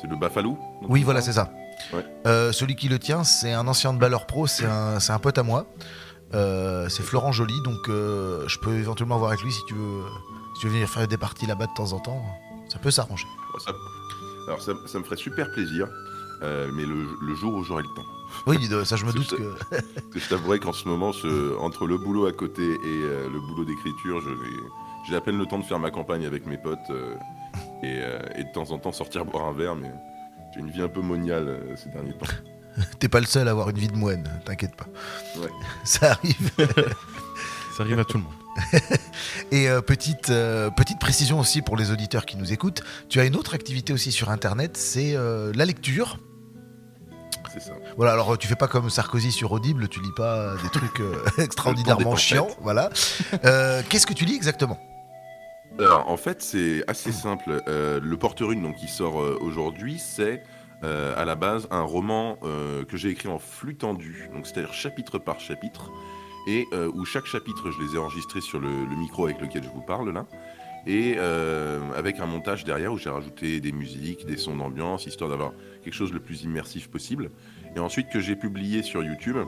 C'est 0.00 0.06
le 0.08 0.16
Bafalou 0.16 0.58
donc, 0.82 0.90
Oui, 0.90 1.02
voilà, 1.02 1.20
c'est 1.22 1.32
ça. 1.32 1.50
Ouais. 1.92 2.04
Euh, 2.26 2.52
celui 2.52 2.76
qui 2.76 2.88
le 2.88 2.98
tient, 2.98 3.24
c'est 3.24 3.52
un 3.52 3.66
ancien 3.66 3.92
de 3.94 3.98
Balleur 3.98 4.26
Pro, 4.26 4.46
c'est 4.46 4.66
un, 4.66 5.00
c'est 5.00 5.12
un 5.12 5.18
pote 5.18 5.38
à 5.38 5.42
moi. 5.42 5.66
Euh, 6.34 6.88
c'est 6.88 7.02
Florent 7.02 7.32
Joly, 7.32 7.62
donc 7.62 7.88
euh, 7.88 8.46
je 8.48 8.58
peux 8.58 8.74
éventuellement 8.74 9.16
voir 9.18 9.30
avec 9.30 9.42
lui 9.42 9.52
si 9.52 9.60
tu 9.68 9.74
veux, 9.74 10.02
si 10.54 10.60
tu 10.60 10.66
veux 10.66 10.72
venir 10.74 10.88
faire 10.88 11.06
des 11.08 11.16
parties 11.16 11.46
là-bas 11.46 11.66
de 11.66 11.72
temps 11.76 11.92
en 11.92 11.98
temps. 12.00 12.22
Ça 12.68 12.78
peut 12.78 12.90
s'arranger. 12.90 13.26
Bon, 13.52 13.58
ça- 13.58 13.72
alors, 14.48 14.60
ça, 14.60 14.72
ça 14.86 14.98
me 14.98 15.04
ferait 15.04 15.16
super 15.16 15.50
plaisir, 15.52 15.88
euh, 16.42 16.70
mais 16.74 16.84
le, 16.84 17.06
le 17.22 17.34
jour 17.34 17.54
où 17.54 17.64
j'aurai 17.64 17.82
le 17.82 17.88
temps. 17.94 18.06
Oui, 18.46 18.68
de- 18.68 18.84
ça 18.84 18.96
je 18.96 19.04
me 19.06 19.10
C'est 19.12 19.16
doute 19.18 19.30
ça. 19.30 19.36
que. 19.36 19.54
Parce 19.70 19.82
que 20.12 20.18
je 20.20 20.28
t'avouerai 20.28 20.58
qu'en 20.58 20.72
ce 20.72 20.86
moment, 20.88 21.12
ce- 21.12 21.56
entre 21.58 21.86
le 21.86 21.96
boulot 21.96 22.26
à 22.26 22.32
côté 22.32 22.64
et 22.74 22.78
euh, 22.84 23.28
le 23.30 23.40
boulot 23.40 23.64
d'écriture, 23.64 24.20
je 24.20 24.28
vais- 24.30 24.62
j'ai 25.08 25.16
à 25.16 25.20
peine 25.20 25.38
le 25.38 25.46
temps 25.46 25.58
de 25.58 25.64
faire 25.64 25.78
ma 25.78 25.90
campagne 25.90 26.26
avec 26.26 26.46
mes 26.46 26.56
potes 26.58 26.78
euh, 26.90 27.14
et, 27.82 28.00
euh, 28.00 28.18
et 28.34 28.44
de 28.44 28.52
temps 28.52 28.70
en 28.70 28.78
temps 28.78 28.92
sortir 28.92 29.24
boire 29.24 29.44
un 29.46 29.52
verre, 29.52 29.76
mais 29.76 29.90
j'ai 30.54 30.60
une 30.60 30.70
vie 30.70 30.82
un 30.82 30.88
peu 30.88 31.00
moniale 31.00 31.48
euh, 31.48 31.76
ces 31.76 31.88
derniers 31.90 32.12
temps. 32.16 32.26
T'es 32.98 33.08
pas 33.08 33.20
le 33.20 33.26
seul 33.26 33.48
à 33.48 33.52
avoir 33.52 33.70
une 33.70 33.78
vie 33.78 33.88
de 33.88 33.96
moine, 33.96 34.28
t'inquiète 34.44 34.76
pas. 34.76 34.86
Ouais. 35.38 35.48
Ça 35.84 36.12
arrive. 36.12 36.50
Ça 37.76 37.82
arrive 37.82 37.98
à 37.98 38.04
tout 38.04 38.16
le 38.16 38.24
monde. 38.24 38.32
Et 39.52 39.68
euh, 39.68 39.82
petite, 39.82 40.30
euh, 40.30 40.70
petite 40.70 40.98
précision 40.98 41.38
aussi 41.38 41.60
pour 41.60 41.76
les 41.76 41.90
auditeurs 41.90 42.24
qui 42.24 42.38
nous 42.38 42.52
écoutent, 42.52 42.82
tu 43.10 43.20
as 43.20 43.24
une 43.24 43.36
autre 43.36 43.54
activité 43.54 43.92
aussi 43.92 44.12
sur 44.12 44.30
Internet, 44.30 44.78
c'est 44.78 45.14
euh, 45.14 45.52
la 45.54 45.66
lecture. 45.66 46.18
C'est 47.52 47.60
ça. 47.60 47.72
Voilà, 47.96 48.12
alors 48.12 48.38
tu 48.38 48.48
fais 48.48 48.56
pas 48.56 48.66
comme 48.66 48.88
Sarkozy 48.88 49.30
sur 49.30 49.52
Audible, 49.52 49.88
tu 49.88 50.00
lis 50.00 50.12
pas 50.16 50.54
des 50.62 50.70
trucs 50.70 51.00
euh, 51.00 51.22
extraordinairement 51.38 52.16
chiants, 52.16 52.48
voilà. 52.62 52.88
Euh, 53.44 53.82
Qu'est-ce 53.88 54.06
que 54.06 54.14
tu 54.14 54.24
lis 54.24 54.36
exactement? 54.36 54.78
En 55.78 56.16
fait, 56.16 56.42
c'est 56.42 56.84
assez 56.88 57.12
simple. 57.12 57.62
Euh, 57.68 58.00
le 58.02 58.16
Porte-Rune, 58.16 58.62
donc, 58.62 58.76
qui 58.76 58.88
sort 58.88 59.20
euh, 59.20 59.38
aujourd'hui, 59.40 59.98
c'est 59.98 60.42
euh, 60.84 61.14
à 61.16 61.24
la 61.24 61.34
base 61.34 61.68
un 61.70 61.82
roman 61.82 62.38
que 62.88 62.96
j'ai 62.96 63.08
écrit 63.10 63.28
en 63.28 63.38
flux 63.38 63.76
tendu, 63.76 64.28
c'est-à-dire 64.44 64.72
chapitre 64.72 65.18
par 65.18 65.40
chapitre, 65.40 65.90
et 66.46 66.66
où 66.94 67.04
chaque 67.04 67.26
chapitre, 67.26 67.70
je 67.70 67.82
les 67.82 67.94
ai 67.96 67.98
enregistrés 67.98 68.40
sur 68.40 68.60
le, 68.60 68.68
micro 68.96 69.24
avec 69.24 69.40
lequel 69.40 69.64
je 69.64 69.68
vous 69.68 69.80
parle 69.80 70.10
là, 70.10 70.26
et 70.86 71.18
avec 71.96 72.20
un 72.20 72.26
montage 72.26 72.64
derrière 72.64 72.92
où 72.92 72.98
j'ai 72.98 73.10
rajouté 73.10 73.60
des 73.60 73.72
musiques, 73.72 74.26
des 74.26 74.36
sons 74.36 74.54
d'ambiance, 74.54 75.06
histoire 75.06 75.30
d'avoir 75.30 75.52
quelque 75.82 75.94
chose 75.94 76.12
le 76.12 76.20
plus 76.20 76.44
immersif 76.44 76.88
possible, 76.88 77.30
et 77.74 77.80
ensuite 77.80 78.10
que 78.10 78.20
j'ai 78.20 78.36
publié 78.36 78.82
sur 78.82 79.02
YouTube 79.02 79.38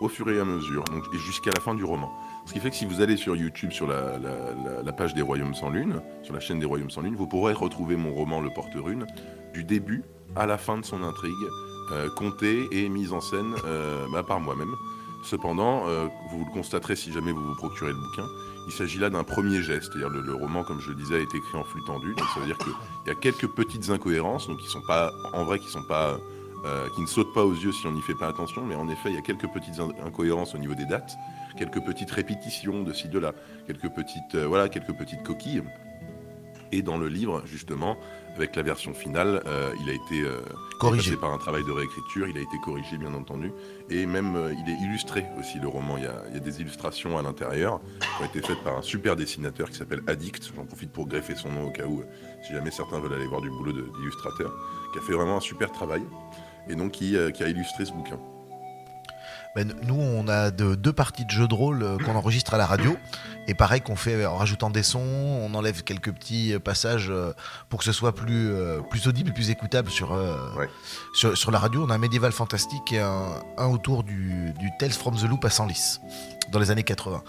au 0.00 0.08
fur 0.08 0.30
et 0.30 0.40
à 0.40 0.44
mesure, 0.44 0.84
jusqu'à 1.12 1.50
la 1.54 1.60
fin 1.60 1.74
du 1.74 1.84
roman. 1.84 2.10
Ce 2.46 2.52
qui 2.52 2.60
fait 2.60 2.70
que 2.70 2.76
si 2.76 2.84
vous 2.84 3.00
allez 3.00 3.16
sur 3.16 3.36
YouTube, 3.36 3.72
sur 3.72 3.86
la, 3.86 4.92
page 4.92 5.14
des 5.14 5.22
Royaumes 5.22 5.54
sans 5.54 5.70
Lune, 5.70 6.00
sur 6.22 6.34
la 6.34 6.40
chaîne 6.40 6.58
des 6.58 6.66
Royaumes 6.66 6.90
sans 6.90 7.00
Lune, 7.00 7.16
vous 7.16 7.26
pourrez 7.26 7.54
retrouver 7.54 7.96
mon 7.96 8.12
roman 8.12 8.40
Le 8.40 8.50
Porte-Rune 8.50 9.06
du 9.54 9.64
début 9.64 10.04
à 10.36 10.46
la 10.46 10.58
fin 10.58 10.78
de 10.78 10.84
son 10.84 11.02
intrigue, 11.02 11.32
euh, 11.92 12.08
contée 12.16 12.68
et 12.72 12.88
mise 12.88 13.12
en 13.12 13.20
scène 13.20 13.54
euh, 13.64 14.06
bah, 14.12 14.22
par 14.22 14.40
moi-même. 14.40 14.74
Cependant, 15.24 15.88
euh, 15.88 16.06
vous 16.30 16.44
le 16.44 16.50
constaterez 16.52 16.96
si 16.96 17.12
jamais 17.12 17.32
vous 17.32 17.42
vous 17.42 17.54
procurez 17.54 17.92
le 17.92 17.98
bouquin, 17.98 18.26
il 18.66 18.72
s'agit 18.72 18.98
là 18.98 19.10
d'un 19.10 19.24
premier 19.24 19.62
geste, 19.62 19.92
c'est-à-dire 19.92 20.10
le, 20.10 20.20
le 20.20 20.34
roman, 20.34 20.64
comme 20.64 20.80
je 20.80 20.90
le 20.90 20.94
disais, 20.94 21.16
a 21.16 21.18
été 21.18 21.38
écrit 21.38 21.56
en 21.56 21.64
flux 21.64 21.82
tendu, 21.86 22.14
donc 22.14 22.26
ça 22.34 22.40
veut 22.40 22.46
dire 22.46 22.58
qu'il 22.58 22.72
y 23.06 23.10
a 23.10 23.14
quelques 23.14 23.46
petites 23.46 23.88
incohérences, 23.90 24.48
donc 24.48 24.58
qui 24.58 24.68
sont 24.68 24.82
pas, 24.82 25.12
en 25.32 25.44
vrai, 25.44 25.58
qui 25.58 25.68
sont 25.68 25.84
pas, 25.84 26.18
euh, 26.64 26.88
qui 26.94 27.02
ne 27.02 27.06
sautent 27.06 27.34
pas 27.34 27.44
aux 27.44 27.52
yeux 27.54 27.72
si 27.72 27.86
on 27.86 27.92
n'y 27.92 28.02
fait 28.02 28.14
pas 28.14 28.28
attention, 28.28 28.64
mais 28.64 28.74
en 28.74 28.88
effet, 28.88 29.10
il 29.10 29.14
y 29.14 29.18
a 29.18 29.22
quelques 29.22 29.48
petites 29.48 29.78
in- 29.80 29.92
incohérences 30.06 30.54
au 30.54 30.58
niveau 30.58 30.74
des 30.74 30.86
dates, 30.86 31.16
quelques 31.58 31.80
petites 31.80 32.10
répétitions 32.10 32.82
de 32.82 32.92
ci 32.92 33.08
de 33.08 33.18
là, 33.18 33.32
quelques 33.66 33.90
petites, 33.90 34.34
euh, 34.34 34.46
voilà, 34.46 34.68
quelques 34.68 34.94
petites 34.94 35.22
coquilles. 35.22 35.62
Et 36.72 36.82
dans 36.82 36.96
le 36.96 37.08
livre, 37.08 37.42
justement, 37.46 37.96
avec 38.34 38.56
la 38.56 38.62
version 38.62 38.94
finale, 38.94 39.42
euh, 39.46 39.72
il 39.80 39.90
a 39.90 39.92
été 39.92 40.22
euh, 40.22 40.40
Corrigé. 40.80 41.10
passé 41.10 41.20
par 41.20 41.32
un 41.32 41.38
travail 41.38 41.64
de 41.64 41.70
réécriture, 41.70 42.26
il 42.28 42.36
a 42.36 42.40
été 42.40 42.58
corrigé, 42.64 42.98
bien 42.98 43.14
entendu, 43.14 43.52
et 43.90 44.06
même 44.06 44.34
euh, 44.36 44.52
il 44.52 44.72
est 44.72 44.76
illustré 44.76 45.24
aussi 45.38 45.58
le 45.60 45.68
roman. 45.68 45.96
Il 45.96 46.04
y 46.04 46.06
a, 46.06 46.22
il 46.28 46.34
y 46.34 46.36
a 46.36 46.40
des 46.40 46.60
illustrations 46.60 47.16
à 47.16 47.22
l'intérieur 47.22 47.80
qui 48.00 48.22
ont 48.22 48.26
été 48.26 48.42
faites 48.42 48.62
par 48.64 48.76
un 48.76 48.82
super 48.82 49.14
dessinateur 49.16 49.70
qui 49.70 49.76
s'appelle 49.76 50.02
Addict. 50.06 50.50
J'en 50.56 50.64
profite 50.64 50.90
pour 50.90 51.06
greffer 51.06 51.36
son 51.36 51.50
nom 51.50 51.68
au 51.68 51.70
cas 51.70 51.86
où, 51.86 52.02
si 52.44 52.52
jamais 52.52 52.70
certains 52.70 52.98
veulent 52.98 53.14
aller 53.14 53.26
voir 53.26 53.40
du 53.40 53.50
boulot 53.50 53.72
d'illustrateur, 53.72 54.52
qui 54.92 54.98
a 54.98 55.02
fait 55.02 55.12
vraiment 55.12 55.36
un 55.36 55.40
super 55.40 55.70
travail 55.70 56.02
et 56.68 56.74
donc 56.74 56.92
qui, 56.92 57.16
qui 57.34 57.44
a 57.44 57.48
illustré 57.48 57.84
ce 57.84 57.92
bouquin. 57.92 58.18
Ben, 59.56 59.72
nous, 59.84 59.94
on 59.94 60.26
a 60.26 60.50
de- 60.50 60.74
deux 60.74 60.92
parties 60.92 61.24
de 61.24 61.30
jeux 61.30 61.46
de 61.46 61.54
rôle 61.54 61.82
euh, 61.84 61.96
qu'on 61.98 62.16
enregistre 62.16 62.54
à 62.54 62.58
la 62.58 62.66
radio. 62.66 62.96
Et 63.46 63.54
pareil 63.54 63.80
qu'on 63.82 63.94
fait 63.94 64.24
en 64.26 64.36
rajoutant 64.36 64.68
des 64.70 64.82
sons, 64.82 64.98
on 65.00 65.54
enlève 65.54 65.84
quelques 65.84 66.12
petits 66.12 66.54
euh, 66.54 66.58
passages 66.58 67.08
euh, 67.10 67.32
pour 67.68 67.78
que 67.78 67.84
ce 67.84 67.92
soit 67.92 68.14
plus, 68.14 68.52
plus 68.90 69.06
audible, 69.06 69.32
plus 69.32 69.50
écoutable 69.50 69.90
sur, 69.90 70.10
Ouais. 70.12 70.68
sur, 71.14 71.36
sur 71.36 71.50
la 71.50 71.58
radio. 71.58 71.84
On 71.86 71.90
a 71.90 71.94
un 71.94 71.98
médiéval 71.98 72.32
fantastique 72.32 72.92
et 72.92 72.98
un, 73.00 73.28
un 73.58 73.66
autour 73.66 74.02
du, 74.02 74.52
du 74.58 74.70
Tales 74.78 74.90
from 74.92 75.14
the 75.16 75.24
Loop 75.24 75.44
à 75.44 75.50
Senlis, 75.50 75.98
dans 76.50 76.58
les 76.58 76.70
années 76.70 76.82
80. 76.82 77.22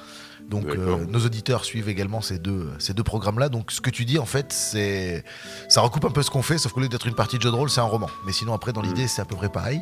Donc 0.49 0.65
euh, 0.67 1.05
nos 1.07 1.25
auditeurs 1.25 1.65
suivent 1.65 1.89
également 1.89 2.21
ces 2.21 2.37
deux, 2.39 2.71
ces 2.79 2.93
deux 2.93 3.03
programmes-là. 3.03 3.49
Donc 3.49 3.71
ce 3.71 3.81
que 3.81 3.89
tu 3.89 4.05
dis, 4.05 4.19
en 4.19 4.25
fait, 4.25 4.51
c'est 4.53 5.23
ça 5.69 5.81
recoupe 5.81 6.05
un 6.05 6.11
peu 6.11 6.21
ce 6.23 6.29
qu'on 6.31 6.43
fait, 6.43 6.57
sauf 6.59 6.71
qu'au 6.71 6.79
lieu 6.81 6.87
d'être 6.87 7.07
une 7.07 7.15
partie 7.15 7.37
de 7.37 7.41
jeu 7.43 7.49
de 7.51 7.55
rôle, 7.55 7.69
c'est 7.69 7.81
un 7.81 7.85
roman. 7.85 8.09
Mais 8.25 8.31
sinon, 8.31 8.53
après, 8.53 8.71
dans 8.71 8.81
Mm. 8.81 8.85
l'idée, 8.87 9.07
c'est 9.07 9.21
à 9.21 9.25
peu 9.25 9.35
près 9.35 9.49
pareil. 9.49 9.81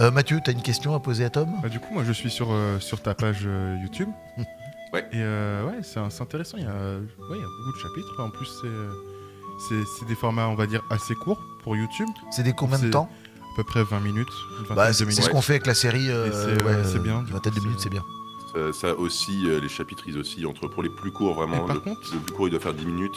Euh, 0.00 0.10
Mathieu, 0.10 0.40
tu 0.44 0.50
as 0.50 0.52
une 0.52 0.62
question 0.62 0.94
à 0.94 1.00
poser 1.00 1.24
à 1.24 1.30
Tom? 1.30 1.48
Bah, 1.62 1.68
du 1.68 1.78
coup, 1.78 1.94
moi, 1.94 2.02
je 2.04 2.12
suis 2.12 2.30
sur, 2.30 2.48
euh, 2.52 2.80
sur 2.80 3.00
ta 3.00 3.14
page 3.14 3.42
euh, 3.46 3.76
YouTube. 3.82 4.08
Ouais. 4.92 5.00
Et 5.10 5.16
euh, 5.16 5.66
ouais, 5.66 5.80
c'est 5.82 5.98
c'est 6.08 6.22
intéressant. 6.22 6.56
Il 6.56 6.62
y, 6.62 6.66
a, 6.68 6.70
ouais, 6.70 7.00
il 7.32 7.40
y 7.40 7.42
a 7.42 7.46
beaucoup 7.58 7.72
de 7.76 7.82
chapitres. 7.82 8.14
En 8.20 8.30
plus, 8.30 8.46
c'est 8.46 8.68
c'est- 9.68 9.84
c'est 9.98 10.06
des 10.06 10.14
formats, 10.14 10.46
on 10.46 10.54
va 10.54 10.68
dire, 10.68 10.82
assez 10.88 11.16
courts 11.16 11.42
pour 11.64 11.74
YouTube. 11.74 12.06
C'est 12.30 12.44
des 12.44 12.52
combien 12.52 12.78
de 12.78 12.90
temps? 12.90 13.08
À 13.40 13.56
peu 13.56 13.64
près 13.64 13.82
20 13.82 13.98
minutes. 13.98 14.28
Bah, 14.70 14.92
c'est 14.92 15.10
ce 15.10 15.28
qu'on 15.30 15.42
fait 15.42 15.54
avec 15.54 15.66
la 15.66 15.74
série. 15.74 16.08
euh, 16.12 16.30
c'est, 16.30 16.62
ouais, 16.62 16.76
ouais, 16.76 16.84
c'est 16.84 17.02
bien, 17.02 17.18
Une 17.18 17.24
du 17.24 17.32
vingtaine 17.32 17.54
de 17.54 17.58
coup, 17.58 17.64
minutes, 17.64 17.80
c'est- 17.80 17.88
bien. 17.90 18.04
Ça 18.72 18.94
aussi, 18.96 19.48
euh, 19.48 19.58
les 19.60 19.68
chapitres, 19.68 20.04
ils 20.06 20.16
aussi, 20.16 20.46
entre 20.46 20.68
pour 20.68 20.84
les 20.84 20.90
plus 20.90 21.10
courts, 21.10 21.34
vraiment, 21.34 21.66
le, 21.66 21.80
contre- 21.80 22.14
le 22.14 22.20
plus 22.20 22.32
court, 22.32 22.46
il 22.46 22.52
doit 22.52 22.60
faire 22.60 22.74
10 22.74 22.86
minutes. 22.86 23.16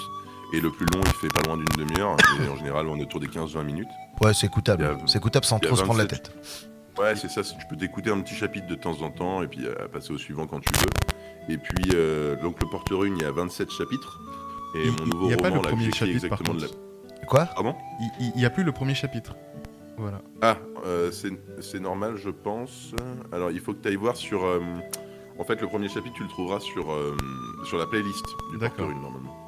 Et 0.53 0.61
le 0.61 0.71
plus 0.71 0.87
long, 0.95 1.01
il 1.05 1.13
fait 1.13 1.29
pas 1.29 1.43
loin 1.47 1.57
d'une 1.57 1.85
demi-heure. 1.85 2.17
Et 2.43 2.49
en 2.49 2.55
général, 2.57 2.87
on 2.87 2.97
est 2.97 3.03
autour 3.03 3.19
des 3.19 3.27
15-20 3.27 3.61
minutes. 3.63 3.87
Ouais, 4.21 4.33
c'est 4.33 4.47
écoutable. 4.47 4.97
C'est 5.05 5.17
écoutable 5.19 5.45
sans 5.45 5.59
trop 5.59 5.75
se 5.75 5.83
prendre 5.83 5.99
la 5.99 6.05
27. 6.05 6.23
tête. 6.23 6.33
Ouais, 6.99 7.15
c'est 7.15 7.29
ça. 7.29 7.43
Tu 7.43 7.65
peux 7.69 7.75
t'écouter 7.77 8.09
un 8.09 8.19
petit 8.21 8.33
chapitre 8.35 8.67
de 8.67 8.75
temps 8.75 9.01
en 9.01 9.11
temps 9.11 9.43
et 9.43 9.47
puis 9.47 9.65
euh, 9.65 9.87
passer 9.91 10.11
au 10.11 10.17
suivant 10.17 10.47
quand 10.47 10.59
tu 10.59 10.69
veux. 10.79 11.53
Et 11.53 11.57
puis, 11.57 11.91
euh, 11.93 12.35
donc, 12.41 12.59
le 12.59 12.67
Porte-Rune, 12.67 13.15
il 13.17 13.21
y 13.23 13.25
a 13.25 13.31
27 13.31 13.69
chapitres. 13.71 14.19
Et 14.75 14.85
Il- 14.87 14.91
mon 14.93 15.05
nouveau 15.05 15.25
il 15.27 15.31
y 15.31 15.33
a 15.33 15.37
pas 15.37 15.49
roman, 15.49 15.61
le 15.61 15.67
là, 15.67 15.69
premier 15.75 15.91
chapitre, 15.91 16.27
par 16.27 16.39
exactement 16.41 16.53
de 16.55 16.65
contre. 16.65 16.77
la... 17.19 17.25
Quoi? 17.27 17.45
Pardon? 17.45 17.75
Il 18.19 18.31
n'y 18.35 18.45
a 18.45 18.49
plus 18.49 18.63
le 18.63 18.71
premier 18.71 18.95
chapitre. 18.95 19.35
Voilà. 19.97 20.21
Ah, 20.41 20.57
euh, 20.85 21.11
c'est 21.11 21.79
normal, 21.79 22.15
je 22.17 22.29
pense. 22.29 22.91
Alors, 23.31 23.51
il 23.51 23.59
faut 23.59 23.73
que 23.73 23.81
tu 23.81 23.87
ailles 23.87 23.95
voir 23.95 24.15
sur. 24.15 24.43
euh, 24.45 24.59
en 25.39 25.43
fait, 25.43 25.61
le 25.61 25.67
premier 25.67 25.87
chapitre, 25.89 26.15
tu 26.15 26.23
le 26.23 26.29
trouveras 26.29 26.59
sur, 26.59 26.87
sur 27.65 27.77
la 27.77 27.85
playlist 27.85 28.25
du 28.51 28.57
D'accord. 28.57 28.77
Porte-Rune, 28.87 29.01
normalement. 29.01 29.46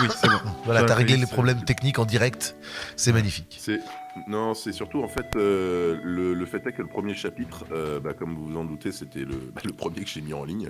Oui, 0.00 0.08
c'est 0.16 0.28
bon. 0.28 0.38
Voilà, 0.64 0.84
t'as 0.84 0.94
réglé 0.94 1.16
les 1.16 1.26
problèmes 1.26 1.64
techniques 1.64 1.98
en 1.98 2.04
direct. 2.04 2.56
C'est 2.96 3.12
magnifique. 3.12 3.56
C'est 3.60 3.80
non, 4.28 4.52
c'est 4.54 4.72
surtout 4.72 5.02
en 5.02 5.08
fait 5.08 5.26
euh, 5.36 5.98
le, 6.04 6.34
le 6.34 6.46
fait 6.46 6.66
est 6.66 6.72
que 6.72 6.82
le 6.82 6.88
premier 6.88 7.14
chapitre, 7.14 7.64
euh, 7.72 7.98
bah, 7.98 8.12
comme 8.12 8.34
vous 8.34 8.46
vous 8.48 8.56
en 8.58 8.64
doutez, 8.64 8.92
c'était 8.92 9.20
le, 9.20 9.36
bah, 9.54 9.62
le 9.64 9.72
premier 9.72 10.02
que 10.02 10.08
j'ai 10.08 10.20
mis 10.20 10.34
en 10.34 10.44
ligne. 10.44 10.68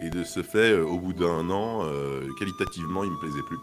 Et 0.00 0.08
de 0.10 0.22
ce 0.24 0.42
fait, 0.42 0.72
euh, 0.72 0.84
au 0.84 0.98
bout 0.98 1.12
d'un 1.12 1.50
an, 1.50 1.80
euh, 1.84 2.26
qualitativement, 2.38 3.02
il 3.04 3.10
me 3.10 3.18
plaisait 3.18 3.42
plus. 3.46 3.56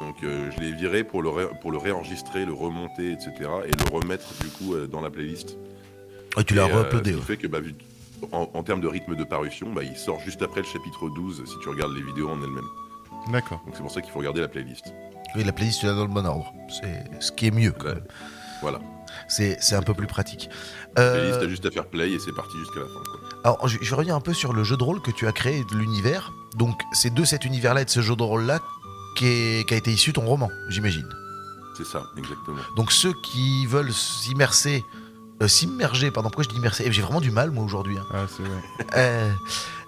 Donc 0.00 0.16
euh, 0.22 0.50
je 0.54 0.60
l'ai 0.60 0.72
viré 0.72 1.02
pour 1.04 1.22
le, 1.22 1.28
ré- 1.28 1.48
pour 1.60 1.70
le 1.72 1.78
réenregistrer, 1.78 2.44
le 2.46 2.52
remonter, 2.52 3.12
etc. 3.12 3.32
et 3.66 3.72
le 3.72 3.90
remettre 3.92 4.28
du 4.40 4.48
coup 4.48 4.74
euh, 4.74 4.86
dans 4.86 5.00
la 5.00 5.10
playlist. 5.10 5.56
Et 6.38 6.44
tu 6.44 6.54
l'as 6.54 6.64
euh, 6.66 6.82
re-uploadé. 6.82 7.10
ce 7.10 7.14
qui 7.16 7.20
ouais. 7.20 7.26
fait 7.26 7.36
que 7.36 7.46
bah, 7.48 7.60
vu- 7.60 7.74
en, 8.32 8.48
en 8.54 8.62
termes 8.62 8.80
de 8.80 8.86
rythme 8.88 9.16
de 9.16 9.24
parution, 9.24 9.72
bah, 9.72 9.82
il 9.82 9.96
sort 9.96 10.20
juste 10.20 10.42
après 10.42 10.60
le 10.60 10.66
chapitre 10.66 11.08
12 11.10 11.42
si 11.46 11.54
tu 11.62 11.68
regardes 11.68 11.94
les 11.94 12.02
vidéos 12.02 12.28
en 12.28 12.40
elles-mêmes. 12.42 12.68
D'accord. 13.30 13.60
Donc 13.66 13.74
c'est 13.74 13.82
pour 13.82 13.90
ça 13.90 14.00
qu'il 14.00 14.10
faut 14.12 14.18
regarder 14.18 14.40
la 14.40 14.48
playlist. 14.48 14.92
Oui, 15.34 15.44
la 15.44 15.52
playlist, 15.52 15.80
tu 15.80 15.86
l'as 15.86 15.94
dans 15.94 16.02
le 16.02 16.08
bon 16.12 16.26
ordre. 16.26 16.52
C'est 16.80 17.04
ce 17.20 17.32
qui 17.32 17.46
est 17.46 17.50
mieux. 17.50 17.72
quand 17.72 17.88
Ouais. 17.88 17.94
même. 17.94 18.04
Voilà. 18.60 18.78
C'est 19.28 19.56
c'est 19.60 19.74
un 19.76 19.82
peu 19.82 19.94
plus 19.94 20.06
pratique. 20.06 20.48
La 20.96 21.02
Euh, 21.02 21.18
playlist, 21.18 21.40
t'as 21.40 21.48
juste 21.48 21.66
à 21.66 21.70
faire 21.70 21.86
play 21.86 22.10
et 22.12 22.18
c'est 22.18 22.32
parti 22.34 22.56
jusqu'à 22.58 22.80
la 22.80 22.86
fin. 22.86 22.92
quoi. 22.92 23.20
alors, 23.44 23.68
je, 23.68 23.78
je 23.80 23.90
vais 23.90 23.96
revenir 23.96 24.14
un 24.14 24.20
peu 24.20 24.32
sur 24.34 24.52
le 24.52 24.64
jeu 24.64 24.76
de 24.76 24.82
rôle 24.82 25.00
que 25.02 25.10
tu 25.10 25.26
as 25.26 25.32
créé, 25.32 25.64
de 25.70 25.76
l'univers. 25.76 26.32
Donc, 26.56 26.80
c'est 26.92 27.12
de 27.12 27.24
cet 27.24 27.44
univers-là 27.44 27.82
et 27.82 27.84
de 27.84 27.90
ce 27.90 28.00
jeu 28.02 28.14
de 28.16 28.22
rôle-là 28.22 28.60
qu'a 29.18 29.76
été 29.76 29.90
issu 29.92 30.12
ton 30.12 30.22
roman, 30.26 30.50
j'imagine. 30.68 31.08
C'est 31.76 31.86
ça, 31.86 32.02
exactement. 32.16 32.58
Donc, 32.76 32.92
ceux 32.92 33.12
qui 33.22 33.66
veulent 33.66 33.92
s'immerser, 33.92 34.84
euh, 35.42 35.48
s'immerger, 35.48 36.10
pardon, 36.10 36.28
pourquoi 36.28 36.44
je 36.44 36.48
dis 36.50 36.56
immerser? 36.56 36.84
Eh, 36.86 36.92
J'ai 36.92 37.02
vraiment 37.02 37.20
du 37.20 37.30
mal, 37.30 37.50
moi, 37.50 37.64
aujourd'hui. 37.64 37.96
hein. 37.98 38.04
Ah, 38.12 38.24
c'est 38.28 38.42
vrai. 38.42 38.60
Euh, 38.96 39.30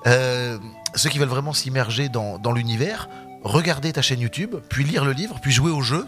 euh, 0.07 0.59
ceux 0.95 1.11
qui 1.11 1.19
veulent 1.19 1.29
vraiment 1.29 1.53
s'immerger 1.53 2.09
dans, 2.09 2.39
dans 2.39 2.53
l'univers, 2.53 3.09
regarder 3.45 3.93
ta 3.93 4.03
chaîne 4.03 4.21
YouTube, 4.21 4.57
puis 4.69 4.85
lire 4.85 5.05
le 5.05 5.13
livre, 5.13 5.39
puis 5.41 5.53
jouer 5.53 5.71
au 5.71 5.81
jeu, 5.83 6.05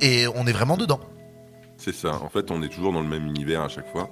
et 0.00 0.26
on 0.34 0.46
est 0.46 0.52
vraiment 0.52 0.76
dedans. 0.76 1.00
C'est 1.76 1.94
ça. 1.94 2.14
En 2.22 2.28
fait, 2.28 2.50
on 2.50 2.62
est 2.62 2.68
toujours 2.68 2.92
dans 2.92 3.02
le 3.02 3.08
même 3.08 3.26
univers 3.26 3.60
à 3.62 3.68
chaque 3.68 3.90
fois. 3.92 4.08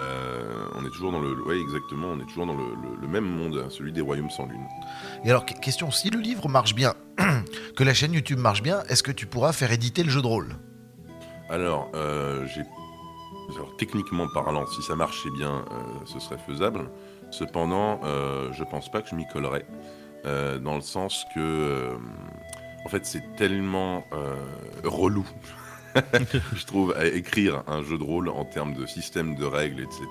Euh, 0.00 0.64
on 0.74 0.84
est 0.84 0.88
toujours 0.90 1.12
dans 1.12 1.20
le. 1.20 1.42
Ouais, 1.46 1.58
exactement. 1.60 2.08
On 2.08 2.20
est 2.20 2.24
toujours 2.26 2.46
dans 2.46 2.54
le, 2.54 2.64
le- 2.64 2.96
le 3.00 3.08
même 3.08 3.24
monde, 3.24 3.60
hein, 3.64 3.68
celui 3.70 3.92
des 3.92 4.00
royaumes 4.00 4.30
sans 4.30 4.46
lune. 4.46 4.64
Et 5.24 5.30
alors, 5.30 5.44
que- 5.46 5.54
question, 5.54 5.90
si 5.90 6.10
le 6.10 6.18
livre 6.20 6.48
marche 6.48 6.74
bien, 6.74 6.94
que 7.76 7.84
la 7.84 7.94
chaîne 7.94 8.12
YouTube 8.12 8.38
marche 8.38 8.62
bien, 8.62 8.82
est-ce 8.88 9.02
que 9.02 9.12
tu 9.12 9.26
pourras 9.26 9.52
faire 9.52 9.70
éditer 9.72 10.02
le 10.02 10.10
jeu 10.10 10.22
de 10.22 10.26
rôle? 10.26 10.56
Alors, 11.50 11.90
euh, 11.94 12.46
j'ai. 12.46 12.62
alors, 13.54 13.76
techniquement 13.78 14.26
parlant, 14.32 14.66
si 14.66 14.82
ça 14.82 14.96
marchait 14.96 15.30
bien, 15.36 15.50
euh, 15.70 15.82
ce 16.06 16.18
serait 16.20 16.38
faisable. 16.38 16.88
Cependant, 17.30 18.00
je 18.52 18.62
pense 18.64 18.90
pas 18.90 19.00
que 19.00 19.08
je 19.08 19.14
m'y 19.14 19.26
collerais. 19.26 19.64
Euh, 20.24 20.58
dans 20.58 20.76
le 20.76 20.80
sens 20.80 21.24
que. 21.34 21.40
euh, 21.40 21.94
en 22.84 22.88
fait, 22.88 23.04
c'est 23.04 23.22
tellement 23.36 24.04
euh, 24.12 24.36
relou. 24.84 25.26
je 26.54 26.64
trouve 26.64 26.94
à 26.96 27.06
écrire 27.06 27.62
un 27.66 27.82
jeu 27.82 27.98
de 27.98 28.02
rôle 28.02 28.28
en 28.28 28.44
termes 28.44 28.74
de 28.74 28.86
système 28.86 29.34
de 29.34 29.44
règles, 29.44 29.82
etc. 29.82 30.06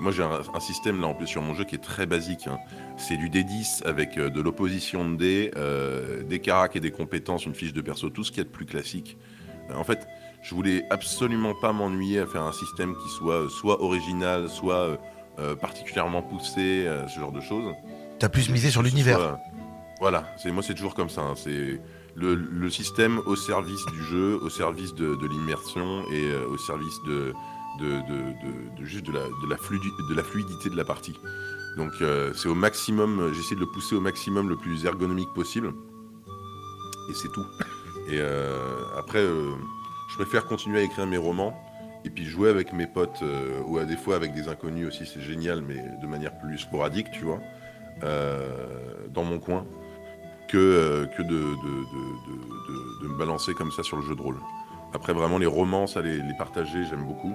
Moi 0.00 0.12
j'ai 0.12 0.22
un, 0.22 0.60
système 0.60 1.00
là 1.00 1.08
en 1.08 1.14
plus 1.14 1.26
sur 1.26 1.42
mon 1.42 1.54
jeu 1.54 1.64
qui 1.64 1.74
est 1.74 1.82
très 1.82 2.06
basique. 2.06 2.46
hein. 2.46 2.58
C'est 2.96 3.16
du 3.18 3.28
D10 3.28 3.84
avec 3.84 4.16
de 4.16 4.40
l'opposition 4.40 5.08
de 5.08 5.16
dés, 5.16 5.50
des 6.24 6.38
caracs 6.40 6.74
et 6.74 6.80
des 6.80 6.90
compétences, 6.90 7.44
une 7.44 7.54
fiche 7.54 7.74
de 7.74 7.82
perso, 7.82 8.08
tout 8.08 8.24
ce 8.24 8.30
qu'il 8.30 8.38
y 8.38 8.40
a 8.40 8.44
de 8.44 8.48
plus 8.48 8.64
classique. 8.64 9.18
En 9.74 9.84
fait, 9.84 10.08
je 10.42 10.54
voulais 10.54 10.84
absolument 10.90 11.54
pas 11.54 11.72
m'ennuyer 11.72 12.20
à 12.20 12.26
faire 12.26 12.42
un 12.42 12.52
système 12.52 12.96
qui 12.96 13.08
soit 13.10 13.48
soit 13.50 13.80
original, 13.82 14.48
soit 14.48 14.98
particulièrement 15.60 16.22
poussé, 16.22 16.88
ce 17.08 17.20
genre 17.20 17.32
de 17.32 17.42
choses. 17.42 17.74
T'as 18.18 18.28
plus 18.28 18.48
misé 18.50 18.70
sur 18.70 18.82
l'univers. 18.82 19.18
soit- 19.18 19.40
Voilà, 20.00 20.32
c'est 20.42 20.50
moi 20.50 20.62
c'est 20.62 20.74
toujours 20.74 20.94
comme 20.94 21.08
ça. 21.10 21.22
hein. 21.22 21.34
C'est 21.36 21.80
le, 22.14 22.34
le 22.34 22.70
système 22.70 23.18
au 23.26 23.36
service 23.36 23.84
du 23.92 24.02
jeu, 24.04 24.38
au 24.42 24.48
service 24.48 24.94
de, 24.94 25.14
de 25.14 25.26
l'immersion 25.26 26.02
et 26.12 26.24
euh, 26.30 26.46
au 26.48 26.58
service 26.58 26.98
de, 27.06 27.32
juste 28.82 29.06
de 29.06 29.12
la, 29.12 29.20
de, 29.20 29.48
la 29.48 29.56
fluidi- 29.56 30.08
de 30.10 30.14
la 30.14 30.22
fluidité 30.22 30.70
de 30.70 30.76
la 30.76 30.84
partie. 30.84 31.14
Donc 31.76 31.92
euh, 32.00 32.32
c'est 32.34 32.48
au 32.48 32.54
maximum, 32.54 33.32
j'essaie 33.34 33.54
de 33.54 33.60
le 33.60 33.66
pousser 33.66 33.94
au 33.94 34.00
maximum 34.00 34.48
le 34.48 34.56
plus 34.56 34.84
ergonomique 34.84 35.32
possible. 35.34 35.72
Et 37.10 37.14
c'est 37.14 37.28
tout. 37.32 37.44
Et 38.08 38.18
euh, 38.20 38.76
après, 38.96 39.24
je 39.24 40.14
préfère 40.16 40.44
continuer 40.46 40.80
à 40.80 40.82
écrire 40.82 41.06
mes 41.06 41.16
romans 41.18 41.56
et 42.04 42.10
puis 42.10 42.24
jouer 42.24 42.48
avec 42.50 42.72
mes 42.72 42.86
potes 42.86 43.22
ou 43.66 43.78
à 43.78 43.84
des 43.84 43.96
fois 43.96 44.16
avec 44.16 44.32
des 44.34 44.48
inconnus 44.48 44.88
aussi, 44.88 45.04
c'est 45.06 45.20
génial, 45.20 45.62
mais 45.62 45.82
de 46.02 46.06
manière 46.06 46.36
plus 46.38 46.58
sporadique, 46.58 47.06
tu 47.12 47.24
vois, 47.24 47.40
dans 48.02 49.24
mon 49.24 49.38
coin, 49.38 49.64
que, 50.48 50.56
euh, 50.56 51.06
que 51.06 51.22
de, 51.22 51.28
de, 51.28 53.02
de- 53.02 53.08
me 53.08 53.18
balancer 53.18 53.54
comme 53.54 53.70
ça 53.70 53.82
sur 53.82 53.96
le 53.96 54.02
jeu 54.02 54.14
de 54.16 54.22
rôle. 54.22 54.36
Après, 54.94 55.12
vraiment, 55.12 55.38
les 55.38 55.46
romans, 55.46 55.86
ça, 55.86 56.00
les, 56.00 56.20
partager, 56.38 56.84
j'aime 56.88 57.04
beaucoup, 57.04 57.34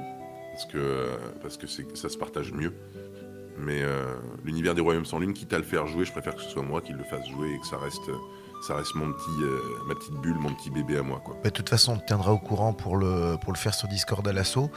parce 0.52 0.66
que, 0.66 0.78
euh, 0.78 1.16
parce 1.42 1.58
que 1.58 1.68
ça 1.68 2.10
se 2.10 2.18
partage 2.18 2.52
mieux. 2.52 2.74
Mais 3.58 3.84
euh, 3.84 4.16
l'univers 4.44 4.74
des 4.74 4.82
royaumes 4.82 5.06
sans 5.06 5.20
lune, 5.20 5.34
quitte 5.34 5.54
à 5.54 5.58
le 5.60 5.64
faire 5.64 5.86
jouer, 5.88 6.06
je 6.06 6.12
préfère 6.12 6.36
que 6.36 6.42
ce 6.42 6.50
soit 6.50 6.64
moi 6.64 6.82
qui 6.82 6.92
le 6.94 7.04
fasse 7.04 7.28
jouer 7.30 7.54
et 7.54 7.60
que 7.60 7.68
ça 7.68 7.78
reste, 7.78 8.10
ça 8.68 8.76
reste 8.76 8.96
mon 8.96 9.12
petit, 9.14 9.44
euh, 9.44 9.60
ma 9.88 9.94
petite 9.94 10.16
bulle, 10.16 10.38
mon 10.40 10.54
petit 10.56 10.72
bébé 10.72 10.98
à 10.98 11.04
moi. 11.04 11.22
Bah, 11.28 11.36
de 11.44 11.50
toute 11.50 11.70
façon, 11.70 11.94
on 11.94 11.98
te 12.00 12.06
tiendra 12.08 12.34
au 12.34 12.40
courant 12.40 12.74
pour 12.74 12.98
le, 12.98 13.38
pour 13.40 13.54
le 13.54 13.58
faire 13.58 13.76
sur 13.76 13.88
Discord 13.88 14.28
à 14.28 14.34
l'assaut. 14.34 14.72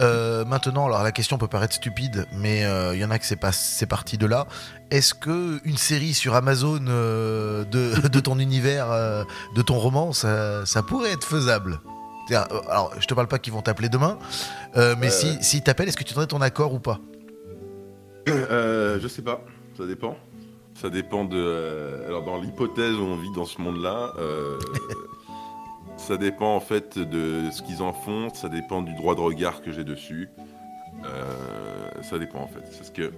Euh, 0.00 0.44
maintenant, 0.44 0.86
alors 0.86 1.02
la 1.02 1.10
question 1.12 1.38
peut 1.38 1.48
paraître 1.48 1.74
stupide, 1.74 2.26
mais 2.32 2.64
euh, 2.64 2.94
il 2.94 3.00
y 3.00 3.04
en 3.04 3.10
a 3.10 3.18
que 3.18 3.26
c'est 3.26 3.36
pas, 3.36 3.50
c'est 3.52 3.86
parti 3.86 4.16
de 4.16 4.26
là. 4.26 4.46
Est-ce 4.92 5.12
que 5.12 5.60
une 5.64 5.76
série 5.76 6.14
sur 6.14 6.34
Amazon 6.36 6.80
euh, 6.88 7.64
de, 7.64 8.08
de 8.08 8.20
ton 8.20 8.38
univers, 8.38 8.90
euh, 8.92 9.24
de 9.56 9.62
ton 9.62 9.78
roman, 9.78 10.12
ça, 10.12 10.64
ça 10.66 10.82
pourrait 10.82 11.12
être 11.12 11.24
faisable? 11.26 11.80
Euh, 12.30 12.36
Alors, 12.70 12.92
je 13.00 13.06
te 13.06 13.14
parle 13.14 13.26
pas 13.26 13.38
qu'ils 13.38 13.52
vont 13.52 13.62
t'appeler 13.62 13.88
demain, 13.88 14.18
euh, 14.76 14.94
mais 14.98 15.08
Euh. 15.08 15.10
si 15.10 15.38
s'ils 15.42 15.62
t'appellent, 15.62 15.88
est-ce 15.88 15.96
que 15.96 16.04
tu 16.04 16.14
donnerais 16.14 16.26
ton 16.28 16.42
accord 16.42 16.72
ou 16.74 16.78
pas? 16.78 17.00
Euh, 18.28 18.98
je 19.02 19.08
sais 19.08 19.22
pas, 19.22 19.42
ça 19.76 19.86
dépend. 19.86 20.16
Ça 20.80 20.90
dépend 20.90 21.24
de. 21.24 21.36
euh, 21.36 22.06
alors, 22.06 22.22
dans 22.24 22.36
l'hypothèse 22.40 22.94
où 22.94 23.02
on 23.02 23.16
vit 23.16 23.32
dans 23.34 23.46
ce 23.46 23.60
monde-là, 23.60 24.12
euh, 24.18 24.58
ça 25.98 26.16
dépend 26.16 26.54
en 26.56 26.60
fait 26.60 26.98
de 26.98 27.50
ce 27.50 27.62
qu'ils 27.62 27.82
en 27.82 27.92
font, 27.92 28.32
ça 28.32 28.48
dépend 28.48 28.82
du 28.82 28.94
droit 28.94 29.14
de 29.14 29.20
regard 29.20 29.60
que 29.62 29.72
j'ai 29.72 29.84
dessus. 29.84 30.28
Euh, 31.04 31.90
ça 32.02 32.18
dépend 32.18 32.40
en 32.40 32.48
fait. 32.48 32.62
C'est 32.70 32.84
ce 32.84 32.90
que. 32.92 33.12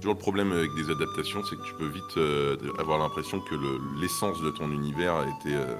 Toujours 0.00 0.14
le 0.14 0.18
problème 0.20 0.52
avec 0.52 0.68
des 0.76 0.90
adaptations, 0.92 1.40
c'est 1.48 1.56
que 1.56 1.62
tu 1.66 1.74
peux 1.74 1.88
vite 1.88 2.16
euh, 2.18 2.56
avoir 2.78 2.98
l'impression 2.98 3.40
que 3.40 3.54
le- 3.56 3.80
l'essence 4.00 4.40
de 4.42 4.50
ton 4.50 4.70
univers 4.70 5.14
a 5.14 5.22
été, 5.24 5.56
euh, 5.56 5.74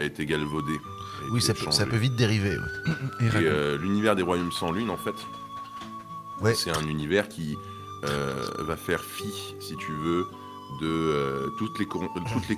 a 0.00 0.04
été 0.04 0.26
galvaudée. 0.26 0.72
a 0.74 1.32
Oui, 1.32 1.38
été 1.38 1.46
ça 1.46 1.54
peut, 1.54 1.70
ça 1.70 1.86
peut 1.86 1.96
vite 1.96 2.16
dériver. 2.16 2.56
ouais. 2.56 3.26
Et 3.44 3.78
l'univers 3.78 4.16
des 4.16 4.22
royaumes 4.22 4.50
sans 4.50 4.72
lune, 4.72 4.90
en 4.90 4.96
fait, 4.96 5.14
Ouais. 6.40 6.54
c'est 6.54 6.70
un 6.76 6.86
univers 6.88 7.28
qui 7.28 7.56
va 8.58 8.74
faire 8.76 9.00
fi, 9.04 9.30
si 9.60 9.76
tu 9.76 9.92
veux, 9.92 10.26
de 10.80 11.52
toutes, 11.58 11.78
les, 11.78 11.86
toutes 11.86 12.48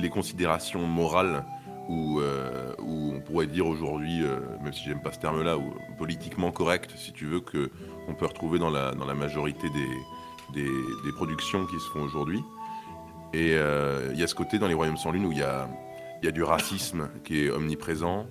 les 0.00 0.08
considérations 0.10 0.86
morales 0.86 1.44
ou 1.88 2.20
euh, 2.20 2.72
on 2.78 3.20
pourrait 3.20 3.46
dire 3.46 3.66
aujourd'hui, 3.66 4.22
euh, 4.22 4.38
même 4.62 4.72
si 4.72 4.84
j'aime 4.84 5.02
pas 5.02 5.12
ce 5.12 5.18
terme-là, 5.18 5.56
politiquement 5.98 6.50
correct, 6.50 6.92
si 6.96 7.12
tu 7.12 7.26
veux, 7.26 7.40
que 7.40 7.70
on 8.08 8.14
peut 8.14 8.26
retrouver 8.26 8.58
dans 8.58 8.70
la, 8.70 8.92
majorité 9.14 9.68
des, 10.52 11.12
productions 11.16 11.66
qui 11.66 11.76
se 11.76 11.88
font 11.90 12.02
aujourd'hui. 12.02 12.42
Et 13.32 13.54
euh, 13.54 14.10
il 14.12 14.20
y 14.20 14.22
a 14.22 14.26
ce 14.26 14.34
côté 14.34 14.58
dans 14.58 14.68
les 14.68 14.74
royaumes 14.74 14.96
sans 14.96 15.10
lune 15.10 15.26
où 15.26 15.32
il 15.32 15.38
y 15.38 15.42
a 15.42 15.68
du 16.30 16.42
racisme 16.42 17.08
qui 17.24 17.44
est 17.44 17.50
omniprésent. 17.50 18.26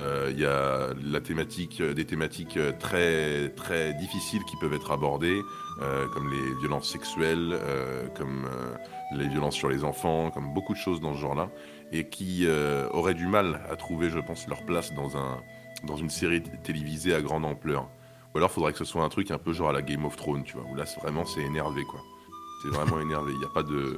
Euh, 0.00 0.30
Il 0.32 0.38
y 0.38 0.44
a 0.44 0.48
euh, 0.48 0.94
des 0.94 2.04
thématiques 2.04 2.56
euh, 2.56 2.72
très, 2.78 3.48
très 3.50 3.94
difficiles 3.94 4.42
qui 4.44 4.56
peuvent 4.56 4.74
être 4.74 4.90
abordées, 4.92 5.40
euh, 5.82 6.06
comme 6.08 6.30
les 6.30 6.54
violences 6.60 6.90
sexuelles, 6.90 7.50
euh, 7.52 8.06
comme 8.16 8.44
euh, 8.46 8.74
les 9.16 9.28
violences 9.28 9.54
sur 9.54 9.68
les 9.68 9.84
enfants, 9.84 10.30
comme 10.30 10.52
beaucoup 10.54 10.72
de 10.72 10.78
choses 10.78 11.00
dans 11.00 11.14
ce 11.14 11.20
genre-là, 11.20 11.50
et 11.92 12.08
qui 12.08 12.46
euh, 12.46 12.88
auraient 12.92 13.14
du 13.14 13.26
mal 13.26 13.60
à 13.70 13.76
trouver, 13.76 14.10
je 14.10 14.18
pense, 14.18 14.46
leur 14.46 14.64
place 14.64 14.92
dans, 14.94 15.16
un, 15.16 15.38
dans 15.84 15.96
une 15.96 16.10
série 16.10 16.42
télévisée 16.62 17.14
à 17.14 17.20
grande 17.20 17.44
ampleur. 17.44 17.88
Ou 18.34 18.38
alors, 18.38 18.50
il 18.50 18.54
faudrait 18.54 18.72
que 18.72 18.78
ce 18.78 18.84
soit 18.84 19.02
un 19.02 19.08
truc 19.08 19.30
un 19.30 19.38
peu 19.38 19.52
genre 19.52 19.70
à 19.70 19.72
la 19.72 19.82
Game 19.82 20.04
of 20.04 20.16
Thrones, 20.16 20.44
tu 20.44 20.56
vois, 20.56 20.66
où 20.70 20.74
là, 20.74 20.84
vraiment, 21.02 21.24
c'est 21.24 21.40
énervé, 21.40 21.82
quoi. 21.84 22.00
C'est 22.62 22.68
vraiment 22.68 23.00
énervé. 23.06 23.32
Il 23.32 23.38
n'y 23.38 23.44
a 23.44 23.54
pas 23.54 23.62
de... 23.62 23.96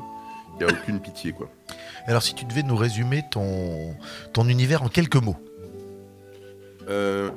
Il 0.58 0.64
a 0.64 0.68
aucune 0.68 1.00
pitié, 1.00 1.32
quoi. 1.32 1.48
Alors, 2.06 2.22
si 2.22 2.34
tu 2.34 2.44
devais 2.44 2.62
nous 2.62 2.76
résumer 2.76 3.22
ton, 3.30 3.94
ton 4.32 4.48
univers 4.48 4.82
en 4.82 4.88
quelques 4.88 5.16
mots. 5.16 5.36
Euh, 6.88 7.30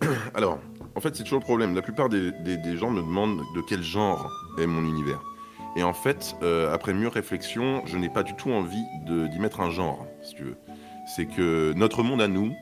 alors, 0.34 0.58
en 0.94 1.00
fait, 1.00 1.14
c'est 1.14 1.22
toujours 1.22 1.40
le 1.40 1.44
problème. 1.44 1.74
La 1.74 1.82
plupart 1.82 2.08
des, 2.08 2.32
gens 2.76 2.90
me 2.90 3.00
demandent 3.00 3.42
de 3.54 3.60
quel 3.68 3.82
genre 3.82 4.30
est 4.58 4.66
mon 4.66 4.82
univers. 4.82 5.22
Et 5.76 5.82
en 5.82 5.92
fait, 5.92 6.34
euh, 6.42 6.72
après 6.74 6.92
mûre 6.92 7.12
réflexion, 7.12 7.82
je 7.86 7.96
n'ai 7.98 8.08
pas 8.08 8.22
du 8.22 8.34
tout 8.34 8.50
envie 8.50 8.82
d'y 9.06 9.38
mettre 9.38 9.60
un 9.60 9.70
genre, 9.70 10.06
si 10.22 10.34
tu 10.34 10.44
veux. 10.44 10.56
C'est 11.14 11.26
que 11.26 11.72
notre 11.74 12.02
monde 12.02 12.20
à 12.20 12.28
nous, 12.28 12.52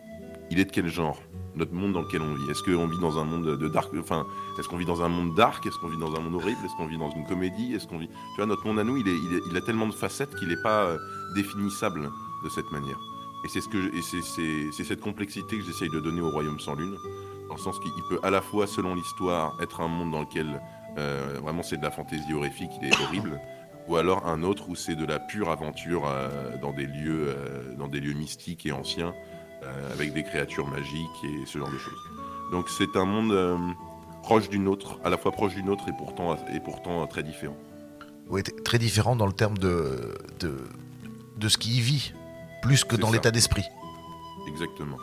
il 0.50 0.61
est 0.61 0.64
de 0.64 0.71
quel 0.71 0.88
genre? 0.88 1.21
Notre 1.55 1.73
monde 1.73 1.95
dans 1.95 2.02
lequel 2.02 2.21
on 2.21 2.35
vit. 2.35 2.50
Est-ce 2.50 2.62
qu'on 2.62 2.87
vit 2.87 3.00
dans 3.00 3.19
un 3.19 3.25
monde 3.25 3.59
de 3.59 3.69
dark 3.69 3.90
Enfin, 3.99 4.26
est-ce 4.59 4.69
qu'on 4.69 4.76
vit 4.76 4.85
dans 4.85 5.02
un 5.02 5.09
monde 5.09 5.35
dark? 5.35 5.64
Est-ce 5.66 5.78
qu'on 5.78 5.88
vit 5.88 5.99
dans 5.99 6.14
un 6.14 6.21
monde 6.21 6.35
horrible? 6.35 6.59
Est-ce 6.64 6.76
qu'on 6.76 6.87
vit 6.87 6.99
dans 6.99 7.11
une 7.11 7.25
comédie? 7.26 7.75
Est-ce 7.75 7.87
qu'on 7.87 7.99
vit 7.99 8.09
Tu 8.09 8.37
vois, 8.37 8.47
notre 8.47 8.66
monde 8.66 8.78
à 8.78 8.85
nous, 8.85 8.99
il 8.99 9.57
a 9.57 9.61
tellement 9.62 9.87
de 9.87 9.95
facettes 9.95 10.35
qu'il 10.37 10.49
n'est 10.49 10.62
pas 10.62 10.85
euh, 10.85 10.99
définissable 11.35 12.11
de 12.45 12.49
cette 12.50 12.71
manière. 12.71 12.99
Et 13.47 13.49
c'est 13.49 13.61
ce 13.61 13.69
que 13.69 13.91
c'est- 14.73 14.85
cette 14.85 15.00
complexité 15.00 15.57
que 15.57 15.65
j'essaye 15.65 15.88
de 15.88 16.00
donner 16.00 16.21
au 16.21 16.31
Royaume 16.31 16.59
sans 16.59 16.75
lune, 16.75 16.97
dans 17.49 17.55
le 17.55 17.61
sens 17.61 17.79
qu'il 17.79 17.93
peut 18.11 18.19
à 18.25 18.31
la 18.31 18.43
fois, 18.43 18.67
selon 18.67 18.97
l'histoire, 18.97 19.57
être 19.62 19.81
un 19.81 19.87
monde 19.87 20.11
dans 20.11 20.23
lequel 20.23 20.61
euh, 20.99 21.38
vraiment 21.41 21.62
c'est 21.62 21.76
de 21.76 21.83
la 21.85 21.93
fantaisie 21.93 22.35
horrifique, 22.35 22.71
il 22.83 22.88
est 22.88 23.00
horrible, 23.05 23.41
ou 23.87 23.95
alors 23.97 24.26
un 24.26 24.43
autre 24.43 24.69
où 24.69 24.75
c'est 24.75 24.97
de 24.97 25.05
la 25.05 25.21
pure 25.21 25.49
aventure 25.50 26.03
euh, 26.09 26.57
dans, 26.61 26.73
des 26.73 26.87
lieux, 26.87 27.26
euh, 27.29 27.75
dans 27.76 27.87
des 27.87 28.00
lieux 28.00 28.15
mystiques 28.15 28.67
et 28.67 28.73
anciens, 28.73 29.15
avec 29.93 30.12
des 30.12 30.23
créatures 30.23 30.67
magiques 30.69 31.25
et 31.25 31.45
ce 31.47 31.59
genre 31.59 31.71
de 31.71 31.79
choses. 31.79 31.99
Donc 32.53 32.69
c'est 32.69 32.95
un 32.97 33.05
monde 33.05 33.35
proche 34.23 34.49
d'une 34.49 34.69
autre, 34.69 34.99
à 35.05 35.11
la 35.11 35.17
fois 35.19 35.33
proche 35.33 35.55
d'une 35.55 35.69
autre 35.71 35.88
et 35.88 35.93
pourtant, 35.97 36.37
et 36.55 36.61
pourtant 36.61 37.07
très 37.09 37.23
différent. 37.25 37.57
Oui, 38.29 38.43
très 38.43 38.79
différent 38.79 39.17
dans 39.17 39.26
le 39.26 39.33
terme 39.33 39.59
de, 39.59 40.15
de, 40.41 40.57
de 41.37 41.49
ce 41.49 41.59
qui 41.59 41.79
y 41.79 41.81
vit, 41.81 42.12
plus 42.63 42.85
que 42.85 42.97
dans 42.97 43.11
l'état 43.11 43.31
d'esprit. 43.31 43.65
Exactement. 44.49 44.97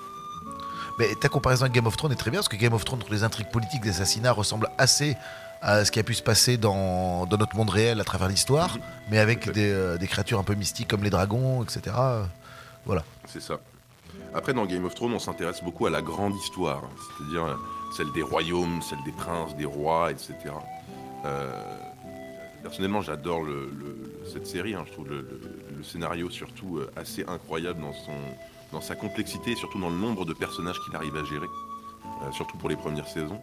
Mais 0.99 1.15
ta 1.15 1.29
comparaison 1.29 1.63
avec 1.63 1.73
Game 1.73 1.87
of 1.87 1.97
Thrones 1.97 2.11
est 2.11 2.17
très 2.17 2.31
bien, 2.31 2.39
parce 2.39 2.49
que 2.49 2.55
Game 2.55 2.73
of 2.73 2.85
Thrones, 2.85 3.01
les 3.09 3.23
intrigues 3.23 3.49
politiques 3.49 3.83
d'assassinat 3.83 4.31
ressemblent 4.31 4.69
assez 4.77 5.17
à 5.61 5.85
ce 5.85 5.91
qui 5.91 5.99
a 5.99 6.03
pu 6.03 6.13
se 6.13 6.21
passer 6.21 6.57
dans, 6.57 7.25
dans 7.25 7.37
notre 7.37 7.55
monde 7.55 7.69
réel 7.69 7.99
à 7.99 8.03
travers 8.03 8.27
l'histoire, 8.27 8.75
mhm. 8.75 8.81
mais 9.11 9.19
avec 9.19 9.49
des, 9.51 9.71
euh, 9.71 9.97
des, 9.97 10.07
créatures 10.07 10.39
un 10.39 10.43
peu 10.43 10.55
mystiques 10.55 10.89
comme 10.89 11.03
les 11.03 11.09
dragons, 11.09 11.63
etc. 11.63 11.95
Voilà. 12.85 13.03
C'est 13.27 13.41
ça. 13.41 13.59
Après, 14.33 14.53
dans 14.53 14.65
Game 14.65 14.83
of 14.85 14.93
Thrones, 14.93 15.13
on 15.13 15.19
s'intéresse 15.19 15.63
beaucoup 15.63 15.85
à 15.85 15.89
la 15.89 16.01
grande 16.01 16.35
histoire, 16.35 16.83
c'est-à-dire 17.17 17.57
celle 17.95 18.11
des 18.13 18.21
royaumes, 18.21 18.81
celle 18.81 19.01
des 19.05 19.11
princes, 19.11 19.55
des 19.55 19.65
rois, 19.65 20.11
etc. 20.11 20.33
Euh, 21.25 21.51
personnellement, 22.61 23.01
j'adore 23.01 23.43
cette 24.31 24.47
série. 24.47 24.73
Hein. 24.73 24.83
Je 24.87 24.91
trouve 24.91 25.09
le, 25.09 25.27
scénario 25.83 26.29
surtout 26.29 26.77
euh, 26.77 26.91
assez 26.95 27.23
incroyable 27.27 27.81
dans, 27.81 27.93
son, 27.93 28.17
dans 28.71 28.81
sa 28.81 28.95
complexité 28.95 29.51
et 29.51 29.55
surtout 29.55 29.79
dans 29.79 29.89
le 29.89 29.97
nombre 29.97 30.25
de 30.25 30.33
personnages 30.33 30.79
qu'il 30.85 30.95
arrive 30.95 31.15
à 31.15 31.23
gérer, 31.23 31.47
surtout 32.31 32.57
pour 32.57 32.69
les 32.69 32.75
premières 32.75 33.07
saisons 33.07 33.41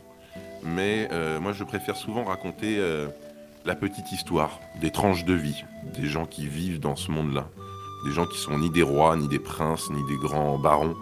mais 0.62 1.08
euh, 1.12 1.40
moi 1.40 1.52
je 1.52 1.64
préfère 1.64 1.96
souvent 1.96 2.24
raconter 2.24 2.76
euh, 2.78 3.08
la 3.64 3.74
petite 3.74 4.12
histoire, 4.12 4.60
des 4.80 4.90
tranches 4.90 5.24
de 5.24 5.34
vie, 5.34 5.64
des 5.94 6.06
gens 6.06 6.26
qui 6.26 6.46
vivent 6.46 6.80
dans 6.80 6.96
ce 6.96 7.10
monde-là, 7.10 7.48
des 8.04 8.12
gens 8.12 8.26
qui 8.26 8.38
sont 8.38 8.58
ni 8.58 8.70
des 8.70 8.82
rois, 8.82 9.16
ni 9.16 9.28
des 9.28 9.38
princes, 9.38 9.90
ni 9.90 10.02
des 10.06 10.16
grands 10.16 10.58
barons, 10.58 10.96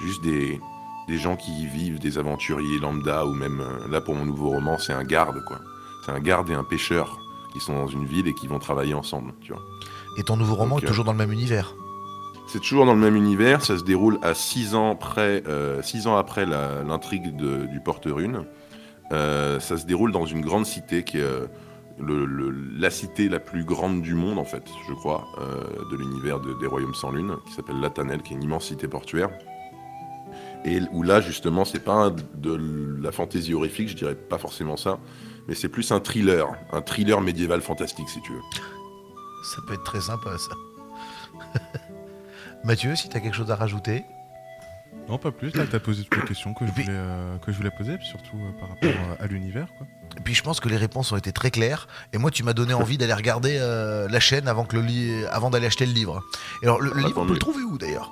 juste 0.00 0.22
des, 0.22 0.60
gens 1.08 1.36
qui 1.36 1.52
y 1.52 1.66
vivent, 1.66 1.98
des 1.98 2.18
aventuriers 2.18 2.78
lambda, 2.78 3.26
ou 3.26 3.34
même, 3.34 3.60
euh, 3.60 3.88
là 3.88 4.00
pour 4.00 4.14
mon 4.14 4.24
nouveau 4.24 4.50
roman, 4.50 4.78
c'est 4.78 4.92
un 4.92 5.04
garde, 5.04 5.44
quoi. 5.44 5.60
C'est 6.04 6.12
un 6.12 6.20
garde 6.20 6.50
et 6.50 6.54
un 6.54 6.64
pêcheur 6.64 7.18
qui 7.52 7.60
sont 7.60 7.74
dans 7.74 7.86
une 7.86 8.04
ville 8.04 8.28
et 8.28 8.34
qui 8.34 8.46
vont 8.46 8.58
travailler 8.58 8.94
ensemble, 8.94 9.32
tu 9.40 9.52
vois. 9.52 9.62
Et 10.18 10.22
ton 10.22 10.36
nouveau 10.36 10.54
roman 10.54 10.78
est 10.78 10.86
toujours 10.86 11.04
dans 11.04 11.12
le 11.12 11.18
même 11.18 11.32
univers 11.32 11.74
c'est 12.46 12.60
toujours 12.60 12.84
dans 12.84 12.92
le 12.92 13.00
même 13.00 13.16
univers, 13.16 13.64
ça 13.64 13.78
se 13.78 13.82
déroule 13.82 14.18
à 14.22 14.34
6 14.34 14.74
ans, 14.74 14.94
près, 14.94 15.42
six 15.82 16.06
ans 16.06 16.16
après 16.18 16.44
l'intrigue 16.44 17.34
du 17.34 17.80
Porte-Rune. 17.80 18.44
Euh, 19.12 19.60
ça 19.60 19.76
se 19.76 19.86
déroule 19.86 20.12
dans 20.12 20.26
une 20.26 20.40
grande 20.40 20.66
cité 20.66 21.04
qui 21.04 21.18
est 21.18 21.22
euh, 21.22 21.46
la 22.76 22.90
cité 22.90 23.28
la 23.28 23.38
plus 23.38 23.64
grande 23.64 24.02
du 24.02 24.14
monde, 24.14 24.38
en 24.38 24.44
fait, 24.44 24.64
je 24.88 24.94
crois, 24.94 25.26
euh, 25.40 25.62
de 25.90 25.96
l'univers 25.96 26.40
des 26.40 26.66
Royaumes 26.66 26.94
sans 26.94 27.10
Lune, 27.10 27.36
qui 27.46 27.52
s'appelle 27.52 27.80
Latanel, 27.80 28.22
qui 28.22 28.32
est 28.32 28.36
une 28.36 28.42
immense 28.42 28.66
cité 28.66 28.88
portuaire. 28.88 29.30
Et 30.64 30.80
où 30.92 31.02
là, 31.02 31.20
justement, 31.20 31.64
c'est 31.64 31.84
pas 31.84 32.10
de 32.34 32.58
la 33.00 33.12
fantaisie 33.12 33.54
horrifique, 33.54 33.90
je 33.90 33.96
dirais 33.96 34.14
pas 34.14 34.38
forcément 34.38 34.76
ça, 34.76 34.98
mais 35.46 35.54
c'est 35.54 35.68
plus 35.68 35.92
un 35.92 36.00
thriller, 36.00 36.48
un 36.72 36.80
thriller 36.80 37.20
médiéval 37.20 37.60
fantastique, 37.60 38.08
si 38.08 38.20
tu 38.22 38.32
veux. 38.32 38.40
Ça 39.44 39.60
peut 39.66 39.74
être 39.74 39.84
très 39.84 40.00
sympa, 40.00 40.36
ça. 40.38 40.54
Mathieu, 42.64 42.96
si 42.96 43.08
tu 43.08 43.16
as 43.16 43.20
quelque 43.20 43.36
chose 43.36 43.50
à 43.50 43.56
rajouter? 43.56 44.04
Non, 45.08 45.18
pas 45.18 45.30
plus. 45.30 45.54
Là, 45.54 45.66
tu 45.66 45.76
as 45.76 45.80
posé 45.80 46.04
toutes 46.04 46.22
les 46.22 46.28
questions 46.28 46.54
que 46.54 46.66
je, 46.66 46.72
voulais, 46.72 46.86
euh, 46.88 47.36
que 47.38 47.52
je 47.52 47.56
voulais 47.58 47.70
poser, 47.70 47.98
surtout 48.00 48.38
euh, 48.38 48.58
par 48.58 48.70
rapport 48.70 48.90
à, 49.20 49.26
l'univers. 49.26 49.66
Et 50.16 50.20
puis 50.20 50.34
je 50.34 50.42
pense 50.42 50.60
que 50.60 50.68
les 50.68 50.78
réponses 50.78 51.12
ont 51.12 51.16
été 51.16 51.32
très 51.32 51.50
claires. 51.50 51.88
Et 52.14 52.18
moi, 52.18 52.30
tu 52.30 52.42
m'as 52.42 52.54
donné 52.54 52.72
envie 52.72 52.96
d'aller 52.96 53.12
regarder 53.12 53.58
euh, 53.60 54.08
la 54.08 54.20
chaîne 54.20 54.48
avant, 54.48 54.64
que 54.64 54.76
le 54.76 55.28
avant 55.30 55.50
d'aller 55.50 55.66
acheter 55.66 55.84
le 55.84 55.92
livre. 55.92 56.22
Et 56.62 56.66
alors, 56.66 56.80
le, 56.80 56.92
ah, 56.94 56.98
livre, 57.00 57.20
on 57.20 57.26
peut 57.26 57.34
le 57.34 57.38
trouver 57.38 57.62
où 57.62 57.76
d'ailleurs? 57.76 58.10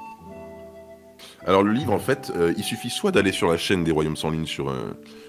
Alors, 1.46 1.62
le 1.62 1.72
livre, 1.72 1.92
en 1.92 1.98
fait, 1.98 2.32
il 2.56 2.62
suffit 2.62 2.90
soit 2.90 3.10
d'aller 3.10 3.32
sur 3.32 3.50
la 3.50 3.56
chaîne 3.56 3.84
des 3.84 3.90
Royaumes 3.90 4.16
sans 4.16 4.30
Lune 4.30 4.46
sur, 4.46 4.72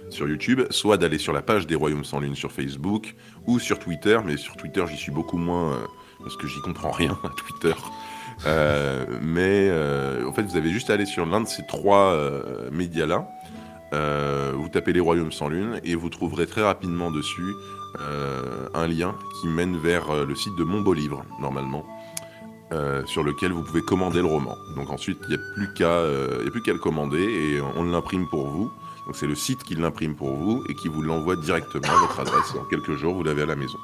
sur 0.10 0.28
YouTube, 0.28 0.62
soit 0.70 0.98
d'aller 0.98 1.18
sur 1.18 1.34
la 1.34 1.42
page 1.42 1.66
des 1.66 1.76
Royaumes 1.76 2.06
sans 2.06 2.20
Lune 2.20 2.36
sur 2.36 2.52
Facebook 2.52 3.16
ou 3.48 3.60
sur 3.60 3.80
Twitter. 3.80 4.20
Mais 4.26 4.38
sur 4.38 4.56
Twitter, 4.56 4.86
j'y 4.90 4.98
suis 4.98 5.12
beaucoup 5.12 5.38
moins 5.38 5.80
parce 6.24 6.38
que 6.38 6.48
j'y 6.48 6.62
comprends 6.62 6.92
rien 6.92 7.18
à 7.24 7.30
Twitter. 7.30 7.76
Euh, 8.46 9.06
mais 9.22 9.68
euh, 9.70 10.28
en 10.28 10.34
fait, 10.34 10.44
vous 10.44 10.58
avez 10.58 10.72
juste 10.72 10.90
à 10.90 10.94
aller 10.94 11.06
sur 11.06 11.26
l'un 11.26 11.42
de 11.42 11.48
ces 11.48 11.66
trois 11.66 12.14
euh, 12.14 12.70
médias-là. 12.72 13.28
vous 14.54 14.70
tapez 14.70 14.94
les 14.94 15.00
Royaumes 15.00 15.32
sans 15.32 15.50
Lune 15.50 15.80
et 15.84 15.96
vous 15.96 16.10
trouverez 16.10 16.48
très 16.48 16.64
rapidement 16.64 17.12
dessus 17.12 17.54
un 18.74 18.88
lien 18.88 19.16
qui 19.40 19.48
mène 19.48 19.78
vers 19.78 20.26
le 20.26 20.36
site 20.36 20.56
de 20.58 20.64
Mon 20.64 20.82
Beau 20.82 20.94
Livre, 20.94 21.24
normalement. 21.40 21.86
Sur 23.06 23.24
lequel 23.24 23.52
vous 23.52 23.64
pouvez 23.64 23.82
commander 23.82 24.20
le 24.20 24.28
roman. 24.28 24.58
Donc 24.76 24.90
ensuite, 24.90 25.20
il 25.24 25.30
n'y 25.30 25.36
a 25.36 25.54
plus 25.54 25.74
qu'à 25.74 26.74
le 26.74 26.80
commander 26.80 27.22
et 27.22 27.62
on 27.62 27.84
l'imprime 27.84 28.28
pour 28.28 28.48
vous. 28.48 28.72
Donc 29.06 29.16
c'est 29.16 29.28
le 29.28 29.36
site 29.36 29.64
qui 29.64 29.76
l'imprime 29.76 30.16
pour 30.16 30.36
vous 30.36 30.64
et 30.70 30.76
qui 30.76 30.88
vous 30.88 31.02
l'envoie 31.02 31.36
directement 31.36 31.88
à 31.88 32.00
votre 32.00 32.20
adresse. 32.20 32.56
En 32.60 32.64
quelques 32.66 32.96
jours, 32.96 33.14
vous 33.16 33.24
l'avez 33.24 33.42
à 33.42 33.46
la 33.46 33.56
maison. 33.56 33.78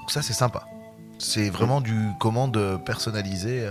Donc 0.00 0.10
ça, 0.10 0.22
c'est 0.22 0.32
sympa. 0.32 0.64
C'est 1.18 1.50
vraiment 1.50 1.80
du 1.80 2.08
commande 2.20 2.80
personnalisé. 2.86 3.66
Euh. 3.66 3.70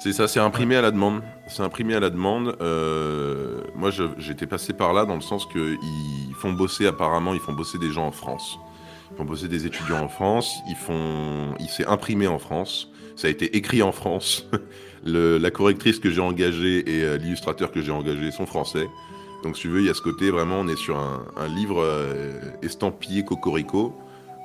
C'est 0.00 0.12
ça, 0.12 0.26
c'est 0.26 0.40
imprimé 0.40 0.76
à 0.76 0.80
la 0.80 0.90
demande. 0.90 1.22
C'est 1.48 1.62
imprimé 1.62 1.94
à 1.94 2.00
la 2.00 2.08
demande. 2.08 2.56
Euh, 2.60 3.60
moi, 3.74 3.90
j'étais 4.16 4.46
passé 4.46 4.72
par 4.72 4.92
là 4.94 5.04
dans 5.04 5.16
le 5.16 5.20
sens 5.20 5.44
qu'ils 5.46 6.34
font 6.36 6.52
bosser 6.52 6.86
apparemment, 6.86 7.34
ils 7.34 7.40
font 7.40 7.52
bosser 7.52 7.78
des 7.78 7.90
gens 7.90 8.06
en 8.06 8.12
France. 8.12 8.58
Ils 9.10 9.16
font 9.16 9.24
bosser 9.24 9.48
des 9.48 9.66
étudiants 9.66 10.02
en 10.02 10.08
France. 10.08 10.58
Ils 10.68 10.76
font, 10.76 11.54
il 11.60 11.68
s'est 11.68 11.86
imprimé 11.86 12.26
en 12.26 12.38
France. 12.38 12.90
Ça 13.16 13.28
a 13.28 13.30
été 13.30 13.56
écrit 13.56 13.82
en 13.82 13.92
France. 13.92 14.46
la 15.04 15.50
correctrice 15.50 15.98
que 15.98 16.10
j'ai 16.10 16.20
engagée 16.20 16.98
et 16.98 17.04
euh, 17.04 17.16
l'illustrateur 17.16 17.72
que 17.72 17.80
j'ai 17.80 17.92
engagé 17.92 18.30
sont 18.30 18.46
français. 18.46 18.86
Donc, 19.42 19.56
si 19.56 19.62
tu 19.62 19.68
veux, 19.68 19.80
il 19.80 19.86
y 19.86 19.90
a 19.90 19.94
ce 19.94 20.02
côté 20.02 20.30
vraiment, 20.30 20.60
on 20.60 20.68
est 20.68 20.76
sur 20.76 20.98
un, 20.98 21.48
livre 21.48 21.86
estampillé 22.62 23.24
cocorico. 23.24 23.94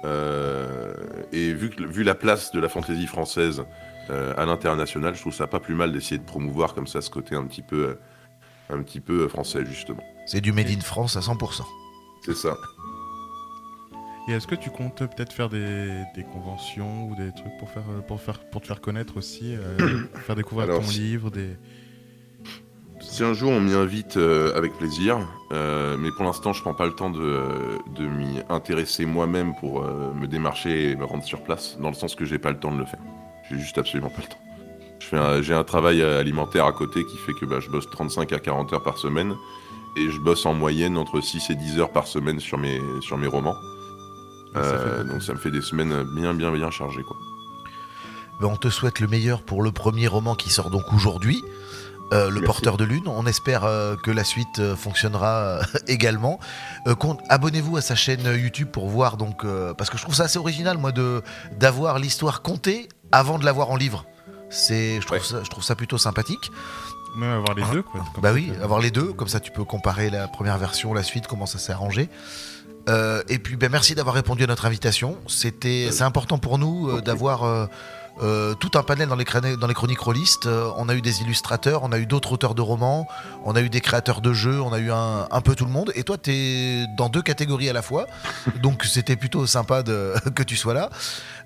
Euh, 0.06 0.94
et 1.32 1.54
vu, 1.54 1.72
vu 1.80 2.04
la 2.04 2.16
place 2.16 2.52
de 2.52 2.60
la 2.60 2.68
fantaisie 2.68 3.08
française 3.08 3.64
euh, 4.10 4.34
à 4.38 4.46
l'international, 4.46 5.16
je 5.16 5.22
trouve 5.22 5.34
ça 5.34 5.48
pas 5.48 5.60
plus 5.60 5.76
mal 5.76 5.94
d'essayer 5.94 6.18
de 6.18 6.26
promouvoir 6.26 6.74
comme 6.74 6.88
ça 6.88 7.02
ce 7.02 7.10
côté 7.10 7.36
un 7.36 7.46
petit 7.46 7.62
peu, 7.62 7.88
euh, 7.88 7.96
un 8.70 8.84
petit 8.84 9.00
peu 9.00 9.28
français 9.30 9.66
justement. 9.66 10.04
C'est 10.26 10.42
du 10.42 10.52
made 10.52 10.70
in 10.70 10.82
France 10.82 11.16
à 11.16 11.22
100%. 11.22 11.64
C'est 12.26 12.36
ça. 12.36 12.58
Et 14.28 14.32
est-ce 14.32 14.48
que 14.48 14.56
tu 14.56 14.70
comptes 14.70 15.00
peut-être 15.00 15.34
faire 15.34 15.50
des, 15.50 16.06
conventions 16.32 17.10
ou 17.10 17.16
des 17.16 17.32
trucs 17.34 17.58
pour 17.60 17.70
faire 17.70 17.84
pour 18.08 18.22
faire 18.22 18.40
pour 18.40 18.62
te 18.62 18.68
faire 18.68 18.80
connaître 18.80 19.18
aussi, 19.18 19.56
faire 20.26 20.36
découvrir 20.36 20.68
ton 20.68 20.88
livre, 20.90 21.30
des 21.30 21.58
si 23.04 23.24
un 23.24 23.34
jour 23.34 23.52
on 23.52 23.60
m'y 23.60 23.74
invite, 23.74 24.18
euh, 24.18 24.56
avec 24.56 24.74
plaisir. 24.74 25.20
Euh, 25.52 25.98
mais 25.98 26.10
pour 26.12 26.26
l'instant, 26.26 26.54
je 26.54 26.62
prends 26.62 26.74
pas 26.74 26.86
le 26.86 26.94
temps 26.94 27.10
de, 27.10 27.42
de 27.96 28.08
m'y 28.08 28.40
intéresser 28.50 29.06
moi-même 29.06 29.54
pour 29.60 29.84
euh, 29.84 30.14
me 30.14 30.26
démarcher 30.26 30.92
et 30.92 30.96
me 30.96 31.06
rendre 31.06 31.24
sur 31.24 31.44
place, 31.44 31.78
dans 31.80 31.90
le 31.90 31.96
sens 31.96 32.16
que 32.16 32.26
j'ai 32.26 32.40
pas 32.40 32.52
le 32.52 32.60
temps 32.60 32.72
de 32.72 32.80
le 32.80 32.86
faire. 32.86 33.02
J'ai 33.50 33.60
juste 33.60 33.78
absolument 33.78 34.10
pas 34.10 34.22
le 34.22 34.28
temps. 34.28 35.42
J'ai 35.42 35.54
un, 35.54 35.64
travail 35.66 36.02
alimentaire 36.02 36.66
à 36.66 36.72
côté 36.72 37.04
qui 37.04 37.18
fait 37.18 37.34
que 37.34 37.46
bah, 37.46 37.60
je 37.60 37.70
bosse 37.70 37.90
35 37.92 38.32
à 38.32 38.40
40 38.40 38.74
heures 38.74 38.84
par 38.84 38.98
semaine. 38.98 39.36
Et 39.96 40.10
je 40.10 40.18
bosse 40.18 40.46
en 40.46 40.54
moyenne 40.54 40.98
entre 40.98 41.22
6 41.22 41.52
et 41.52 41.56
10 41.56 41.80
heures 41.80 41.92
par 41.92 42.08
semaine 42.08 42.40
sur 42.40 42.58
mes, 42.58 42.80
sur 43.02 43.18
mes 43.18 43.28
romans. 43.28 43.56
Donc 44.54 45.24
ça 45.24 45.34
me 45.34 45.38
fait 45.38 45.52
des 45.52 45.62
semaines 45.62 46.04
bien, 46.16 46.34
bien, 46.34 46.52
bien 46.52 46.72
chargées. 46.72 47.04
Quoi. 47.04 47.18
Ben, 48.42 48.48
on 48.48 48.58
te 48.58 48.70
souhaite 48.70 49.00
le 49.00 49.08
meilleur 49.08 49.42
pour 49.42 49.64
le 49.64 49.72
premier 49.72 50.08
roman 50.08 50.36
qui 50.36 50.50
sort 50.50 50.70
donc 50.70 50.94
aujourd'hui. 50.94 51.42
Euh, 52.14 52.30
le 52.30 52.42
porteur 52.42 52.78
de 52.78 52.84
lune. 52.84 53.08
On 53.08 53.26
espère 53.26 53.64
euh, 53.64 53.96
que 53.96 54.12
la 54.12 54.24
suite 54.24 54.60
euh, 54.60 54.76
fonctionnera 54.76 55.62
également. 55.88 56.40
Abonnez-vous 57.30 57.78
à 57.78 57.82
sa 57.82 57.96
chaîne 57.96 58.26
YouTube 58.26 58.70
pour 58.70 58.88
voir 58.88 59.18
donc 59.18 59.46
parce 59.78 59.90
que 59.90 59.98
je 59.98 60.04
trouve 60.04 60.16
ça 60.16 60.24
assez 60.24 60.38
original 60.38 60.78
moi 60.78 60.92
de 60.92 61.24
d'avoir 61.58 61.98
l'histoire 62.00 62.42
contée 62.42 62.90
avant 63.12 63.40
de 63.40 63.46
l'avoir 63.46 63.72
en 63.72 63.76
livre. 63.76 64.06
C'est 64.50 65.02
je 65.02 65.08
trouve 65.08 65.24
ça 65.24 65.44
je 65.44 65.50
trouve 65.50 65.64
ça 65.64 65.76
plutôt 65.76 65.98
sympathique. 65.98 66.52
Même 67.18 67.32
avoir 67.32 67.56
les 67.56 67.64
deux 67.72 67.82
quoi. 67.82 68.04
Bah 68.22 68.32
oui, 68.34 68.52
avoir 68.62 68.80
les 68.80 68.92
deux 68.92 69.14
comme 69.14 69.28
ça 69.28 69.40
tu 69.40 69.52
peux 69.52 69.64
comparer 69.64 70.10
la 70.10 70.28
première 70.28 70.58
version, 70.58 70.94
la 70.94 71.04
suite, 71.04 71.28
comment 71.28 71.46
ça 71.46 71.58
s'est 71.58 71.74
arrangé. 71.74 72.10
Et 72.88 73.40
puis 73.40 73.56
ben, 73.56 73.72
merci 73.72 73.96
d'avoir 73.96 74.16
répondu 74.16 74.44
à 74.44 74.48
notre 74.48 74.66
invitation. 74.66 75.18
C'était 75.28 75.90
c'est 75.92 76.04
important 76.04 76.38
pour 76.38 76.58
nous 76.58 77.02
d'avoir 77.02 77.70
euh, 78.22 78.54
tout 78.54 78.70
un 78.76 78.84
panel 78.84 79.10
dans 79.10 79.16
les, 79.16 79.26
dans 79.58 79.68
les 79.68 79.74
chroniques 79.74 80.00
rôlistes. 80.00 80.46
Euh, 80.46 80.70
on 80.78 80.88
a 80.88 80.94
eu 80.94 81.02
des 81.02 81.22
illustrateurs, 81.22 81.82
on 81.84 81.92
a 81.92 81.98
eu 81.98 82.06
d'autres 82.06 82.34
auteurs 82.34 82.54
de 82.54 82.62
romans, 82.62 83.08
on 83.44 83.56
a 83.56 83.62
eu 83.62 83.70
des 83.70 83.82
créateurs 83.82 84.22
de 84.22 84.34
jeux, 84.34 84.62
on 84.62 84.72
a 84.72 84.78
eu 84.78 84.92
un, 84.92 85.42
peu 85.44 85.56
tout 85.56 85.66
le 85.66 85.72
monde. 85.72 85.92
Et 85.96 86.04
toi, 86.04 86.18
tu 86.20 86.32
es 86.32 86.86
dans 86.96 87.10
deux 87.10 87.24
catégories 87.24 87.70
à 87.70 87.74
la 87.74 87.82
fois. 87.82 88.06
Donc 88.62 88.84
c'était 88.84 89.16
plutôt 89.16 89.48
sympa 89.48 89.82
de, 89.82 90.14
que 90.36 90.44
tu 90.44 90.56
sois 90.56 90.76
là. 90.76 90.90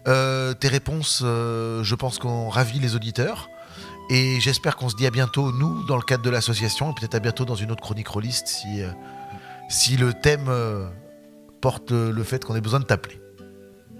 Euh, 0.07 0.53
tes 0.53 0.67
réponses, 0.67 1.19
je 1.21 1.95
pense 1.95 2.19
qu'on 2.19 2.49
ravit 2.49 2.79
les 2.79 2.95
auditeurs. 2.95 3.49
Et 4.09 4.39
j'espère 4.39 4.77
qu'on 4.77 4.89
se 4.89 4.95
dit 4.95 5.05
à 5.05 5.11
bientôt, 5.11 5.51
nous, 5.51 5.83
dans 5.85 5.97
le 5.97 6.01
cadre 6.01 6.23
de 6.23 6.29
l'association, 6.29 6.91
et 6.91 6.95
peut-être 6.95 7.15
à 7.15 7.19
bientôt 7.19 7.43
dans 7.43 7.55
une 7.55 7.71
autre 7.71 7.81
chronique 7.81 8.07
rôliste 8.07 8.47
si, 8.47 8.81
si 9.67 9.97
le 9.97 10.13
thème 10.13 10.49
porte 11.61 11.91
le 11.91 12.23
fait 12.23 12.43
qu'on 12.43 12.55
ait 12.55 12.61
besoin 12.61 12.79
de 12.79 12.85
t'appeler. 12.85 13.21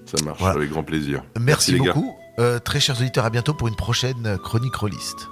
Ça 0.06 0.24
marche, 0.24 0.42
avec 0.44 0.70
grand 0.70 0.84
plaisir. 0.84 1.24
Merci, 1.40 1.76
beaucoup. 1.76 2.16
très 2.64 2.80
chers 2.80 3.00
auditeurs, 3.00 3.26
à 3.26 3.30
bientôt 3.30 3.54
pour 3.54 3.68
une 3.68 3.76
prochaine 3.76 4.38
chronique 4.44 4.76
Rolliste. 4.76 5.28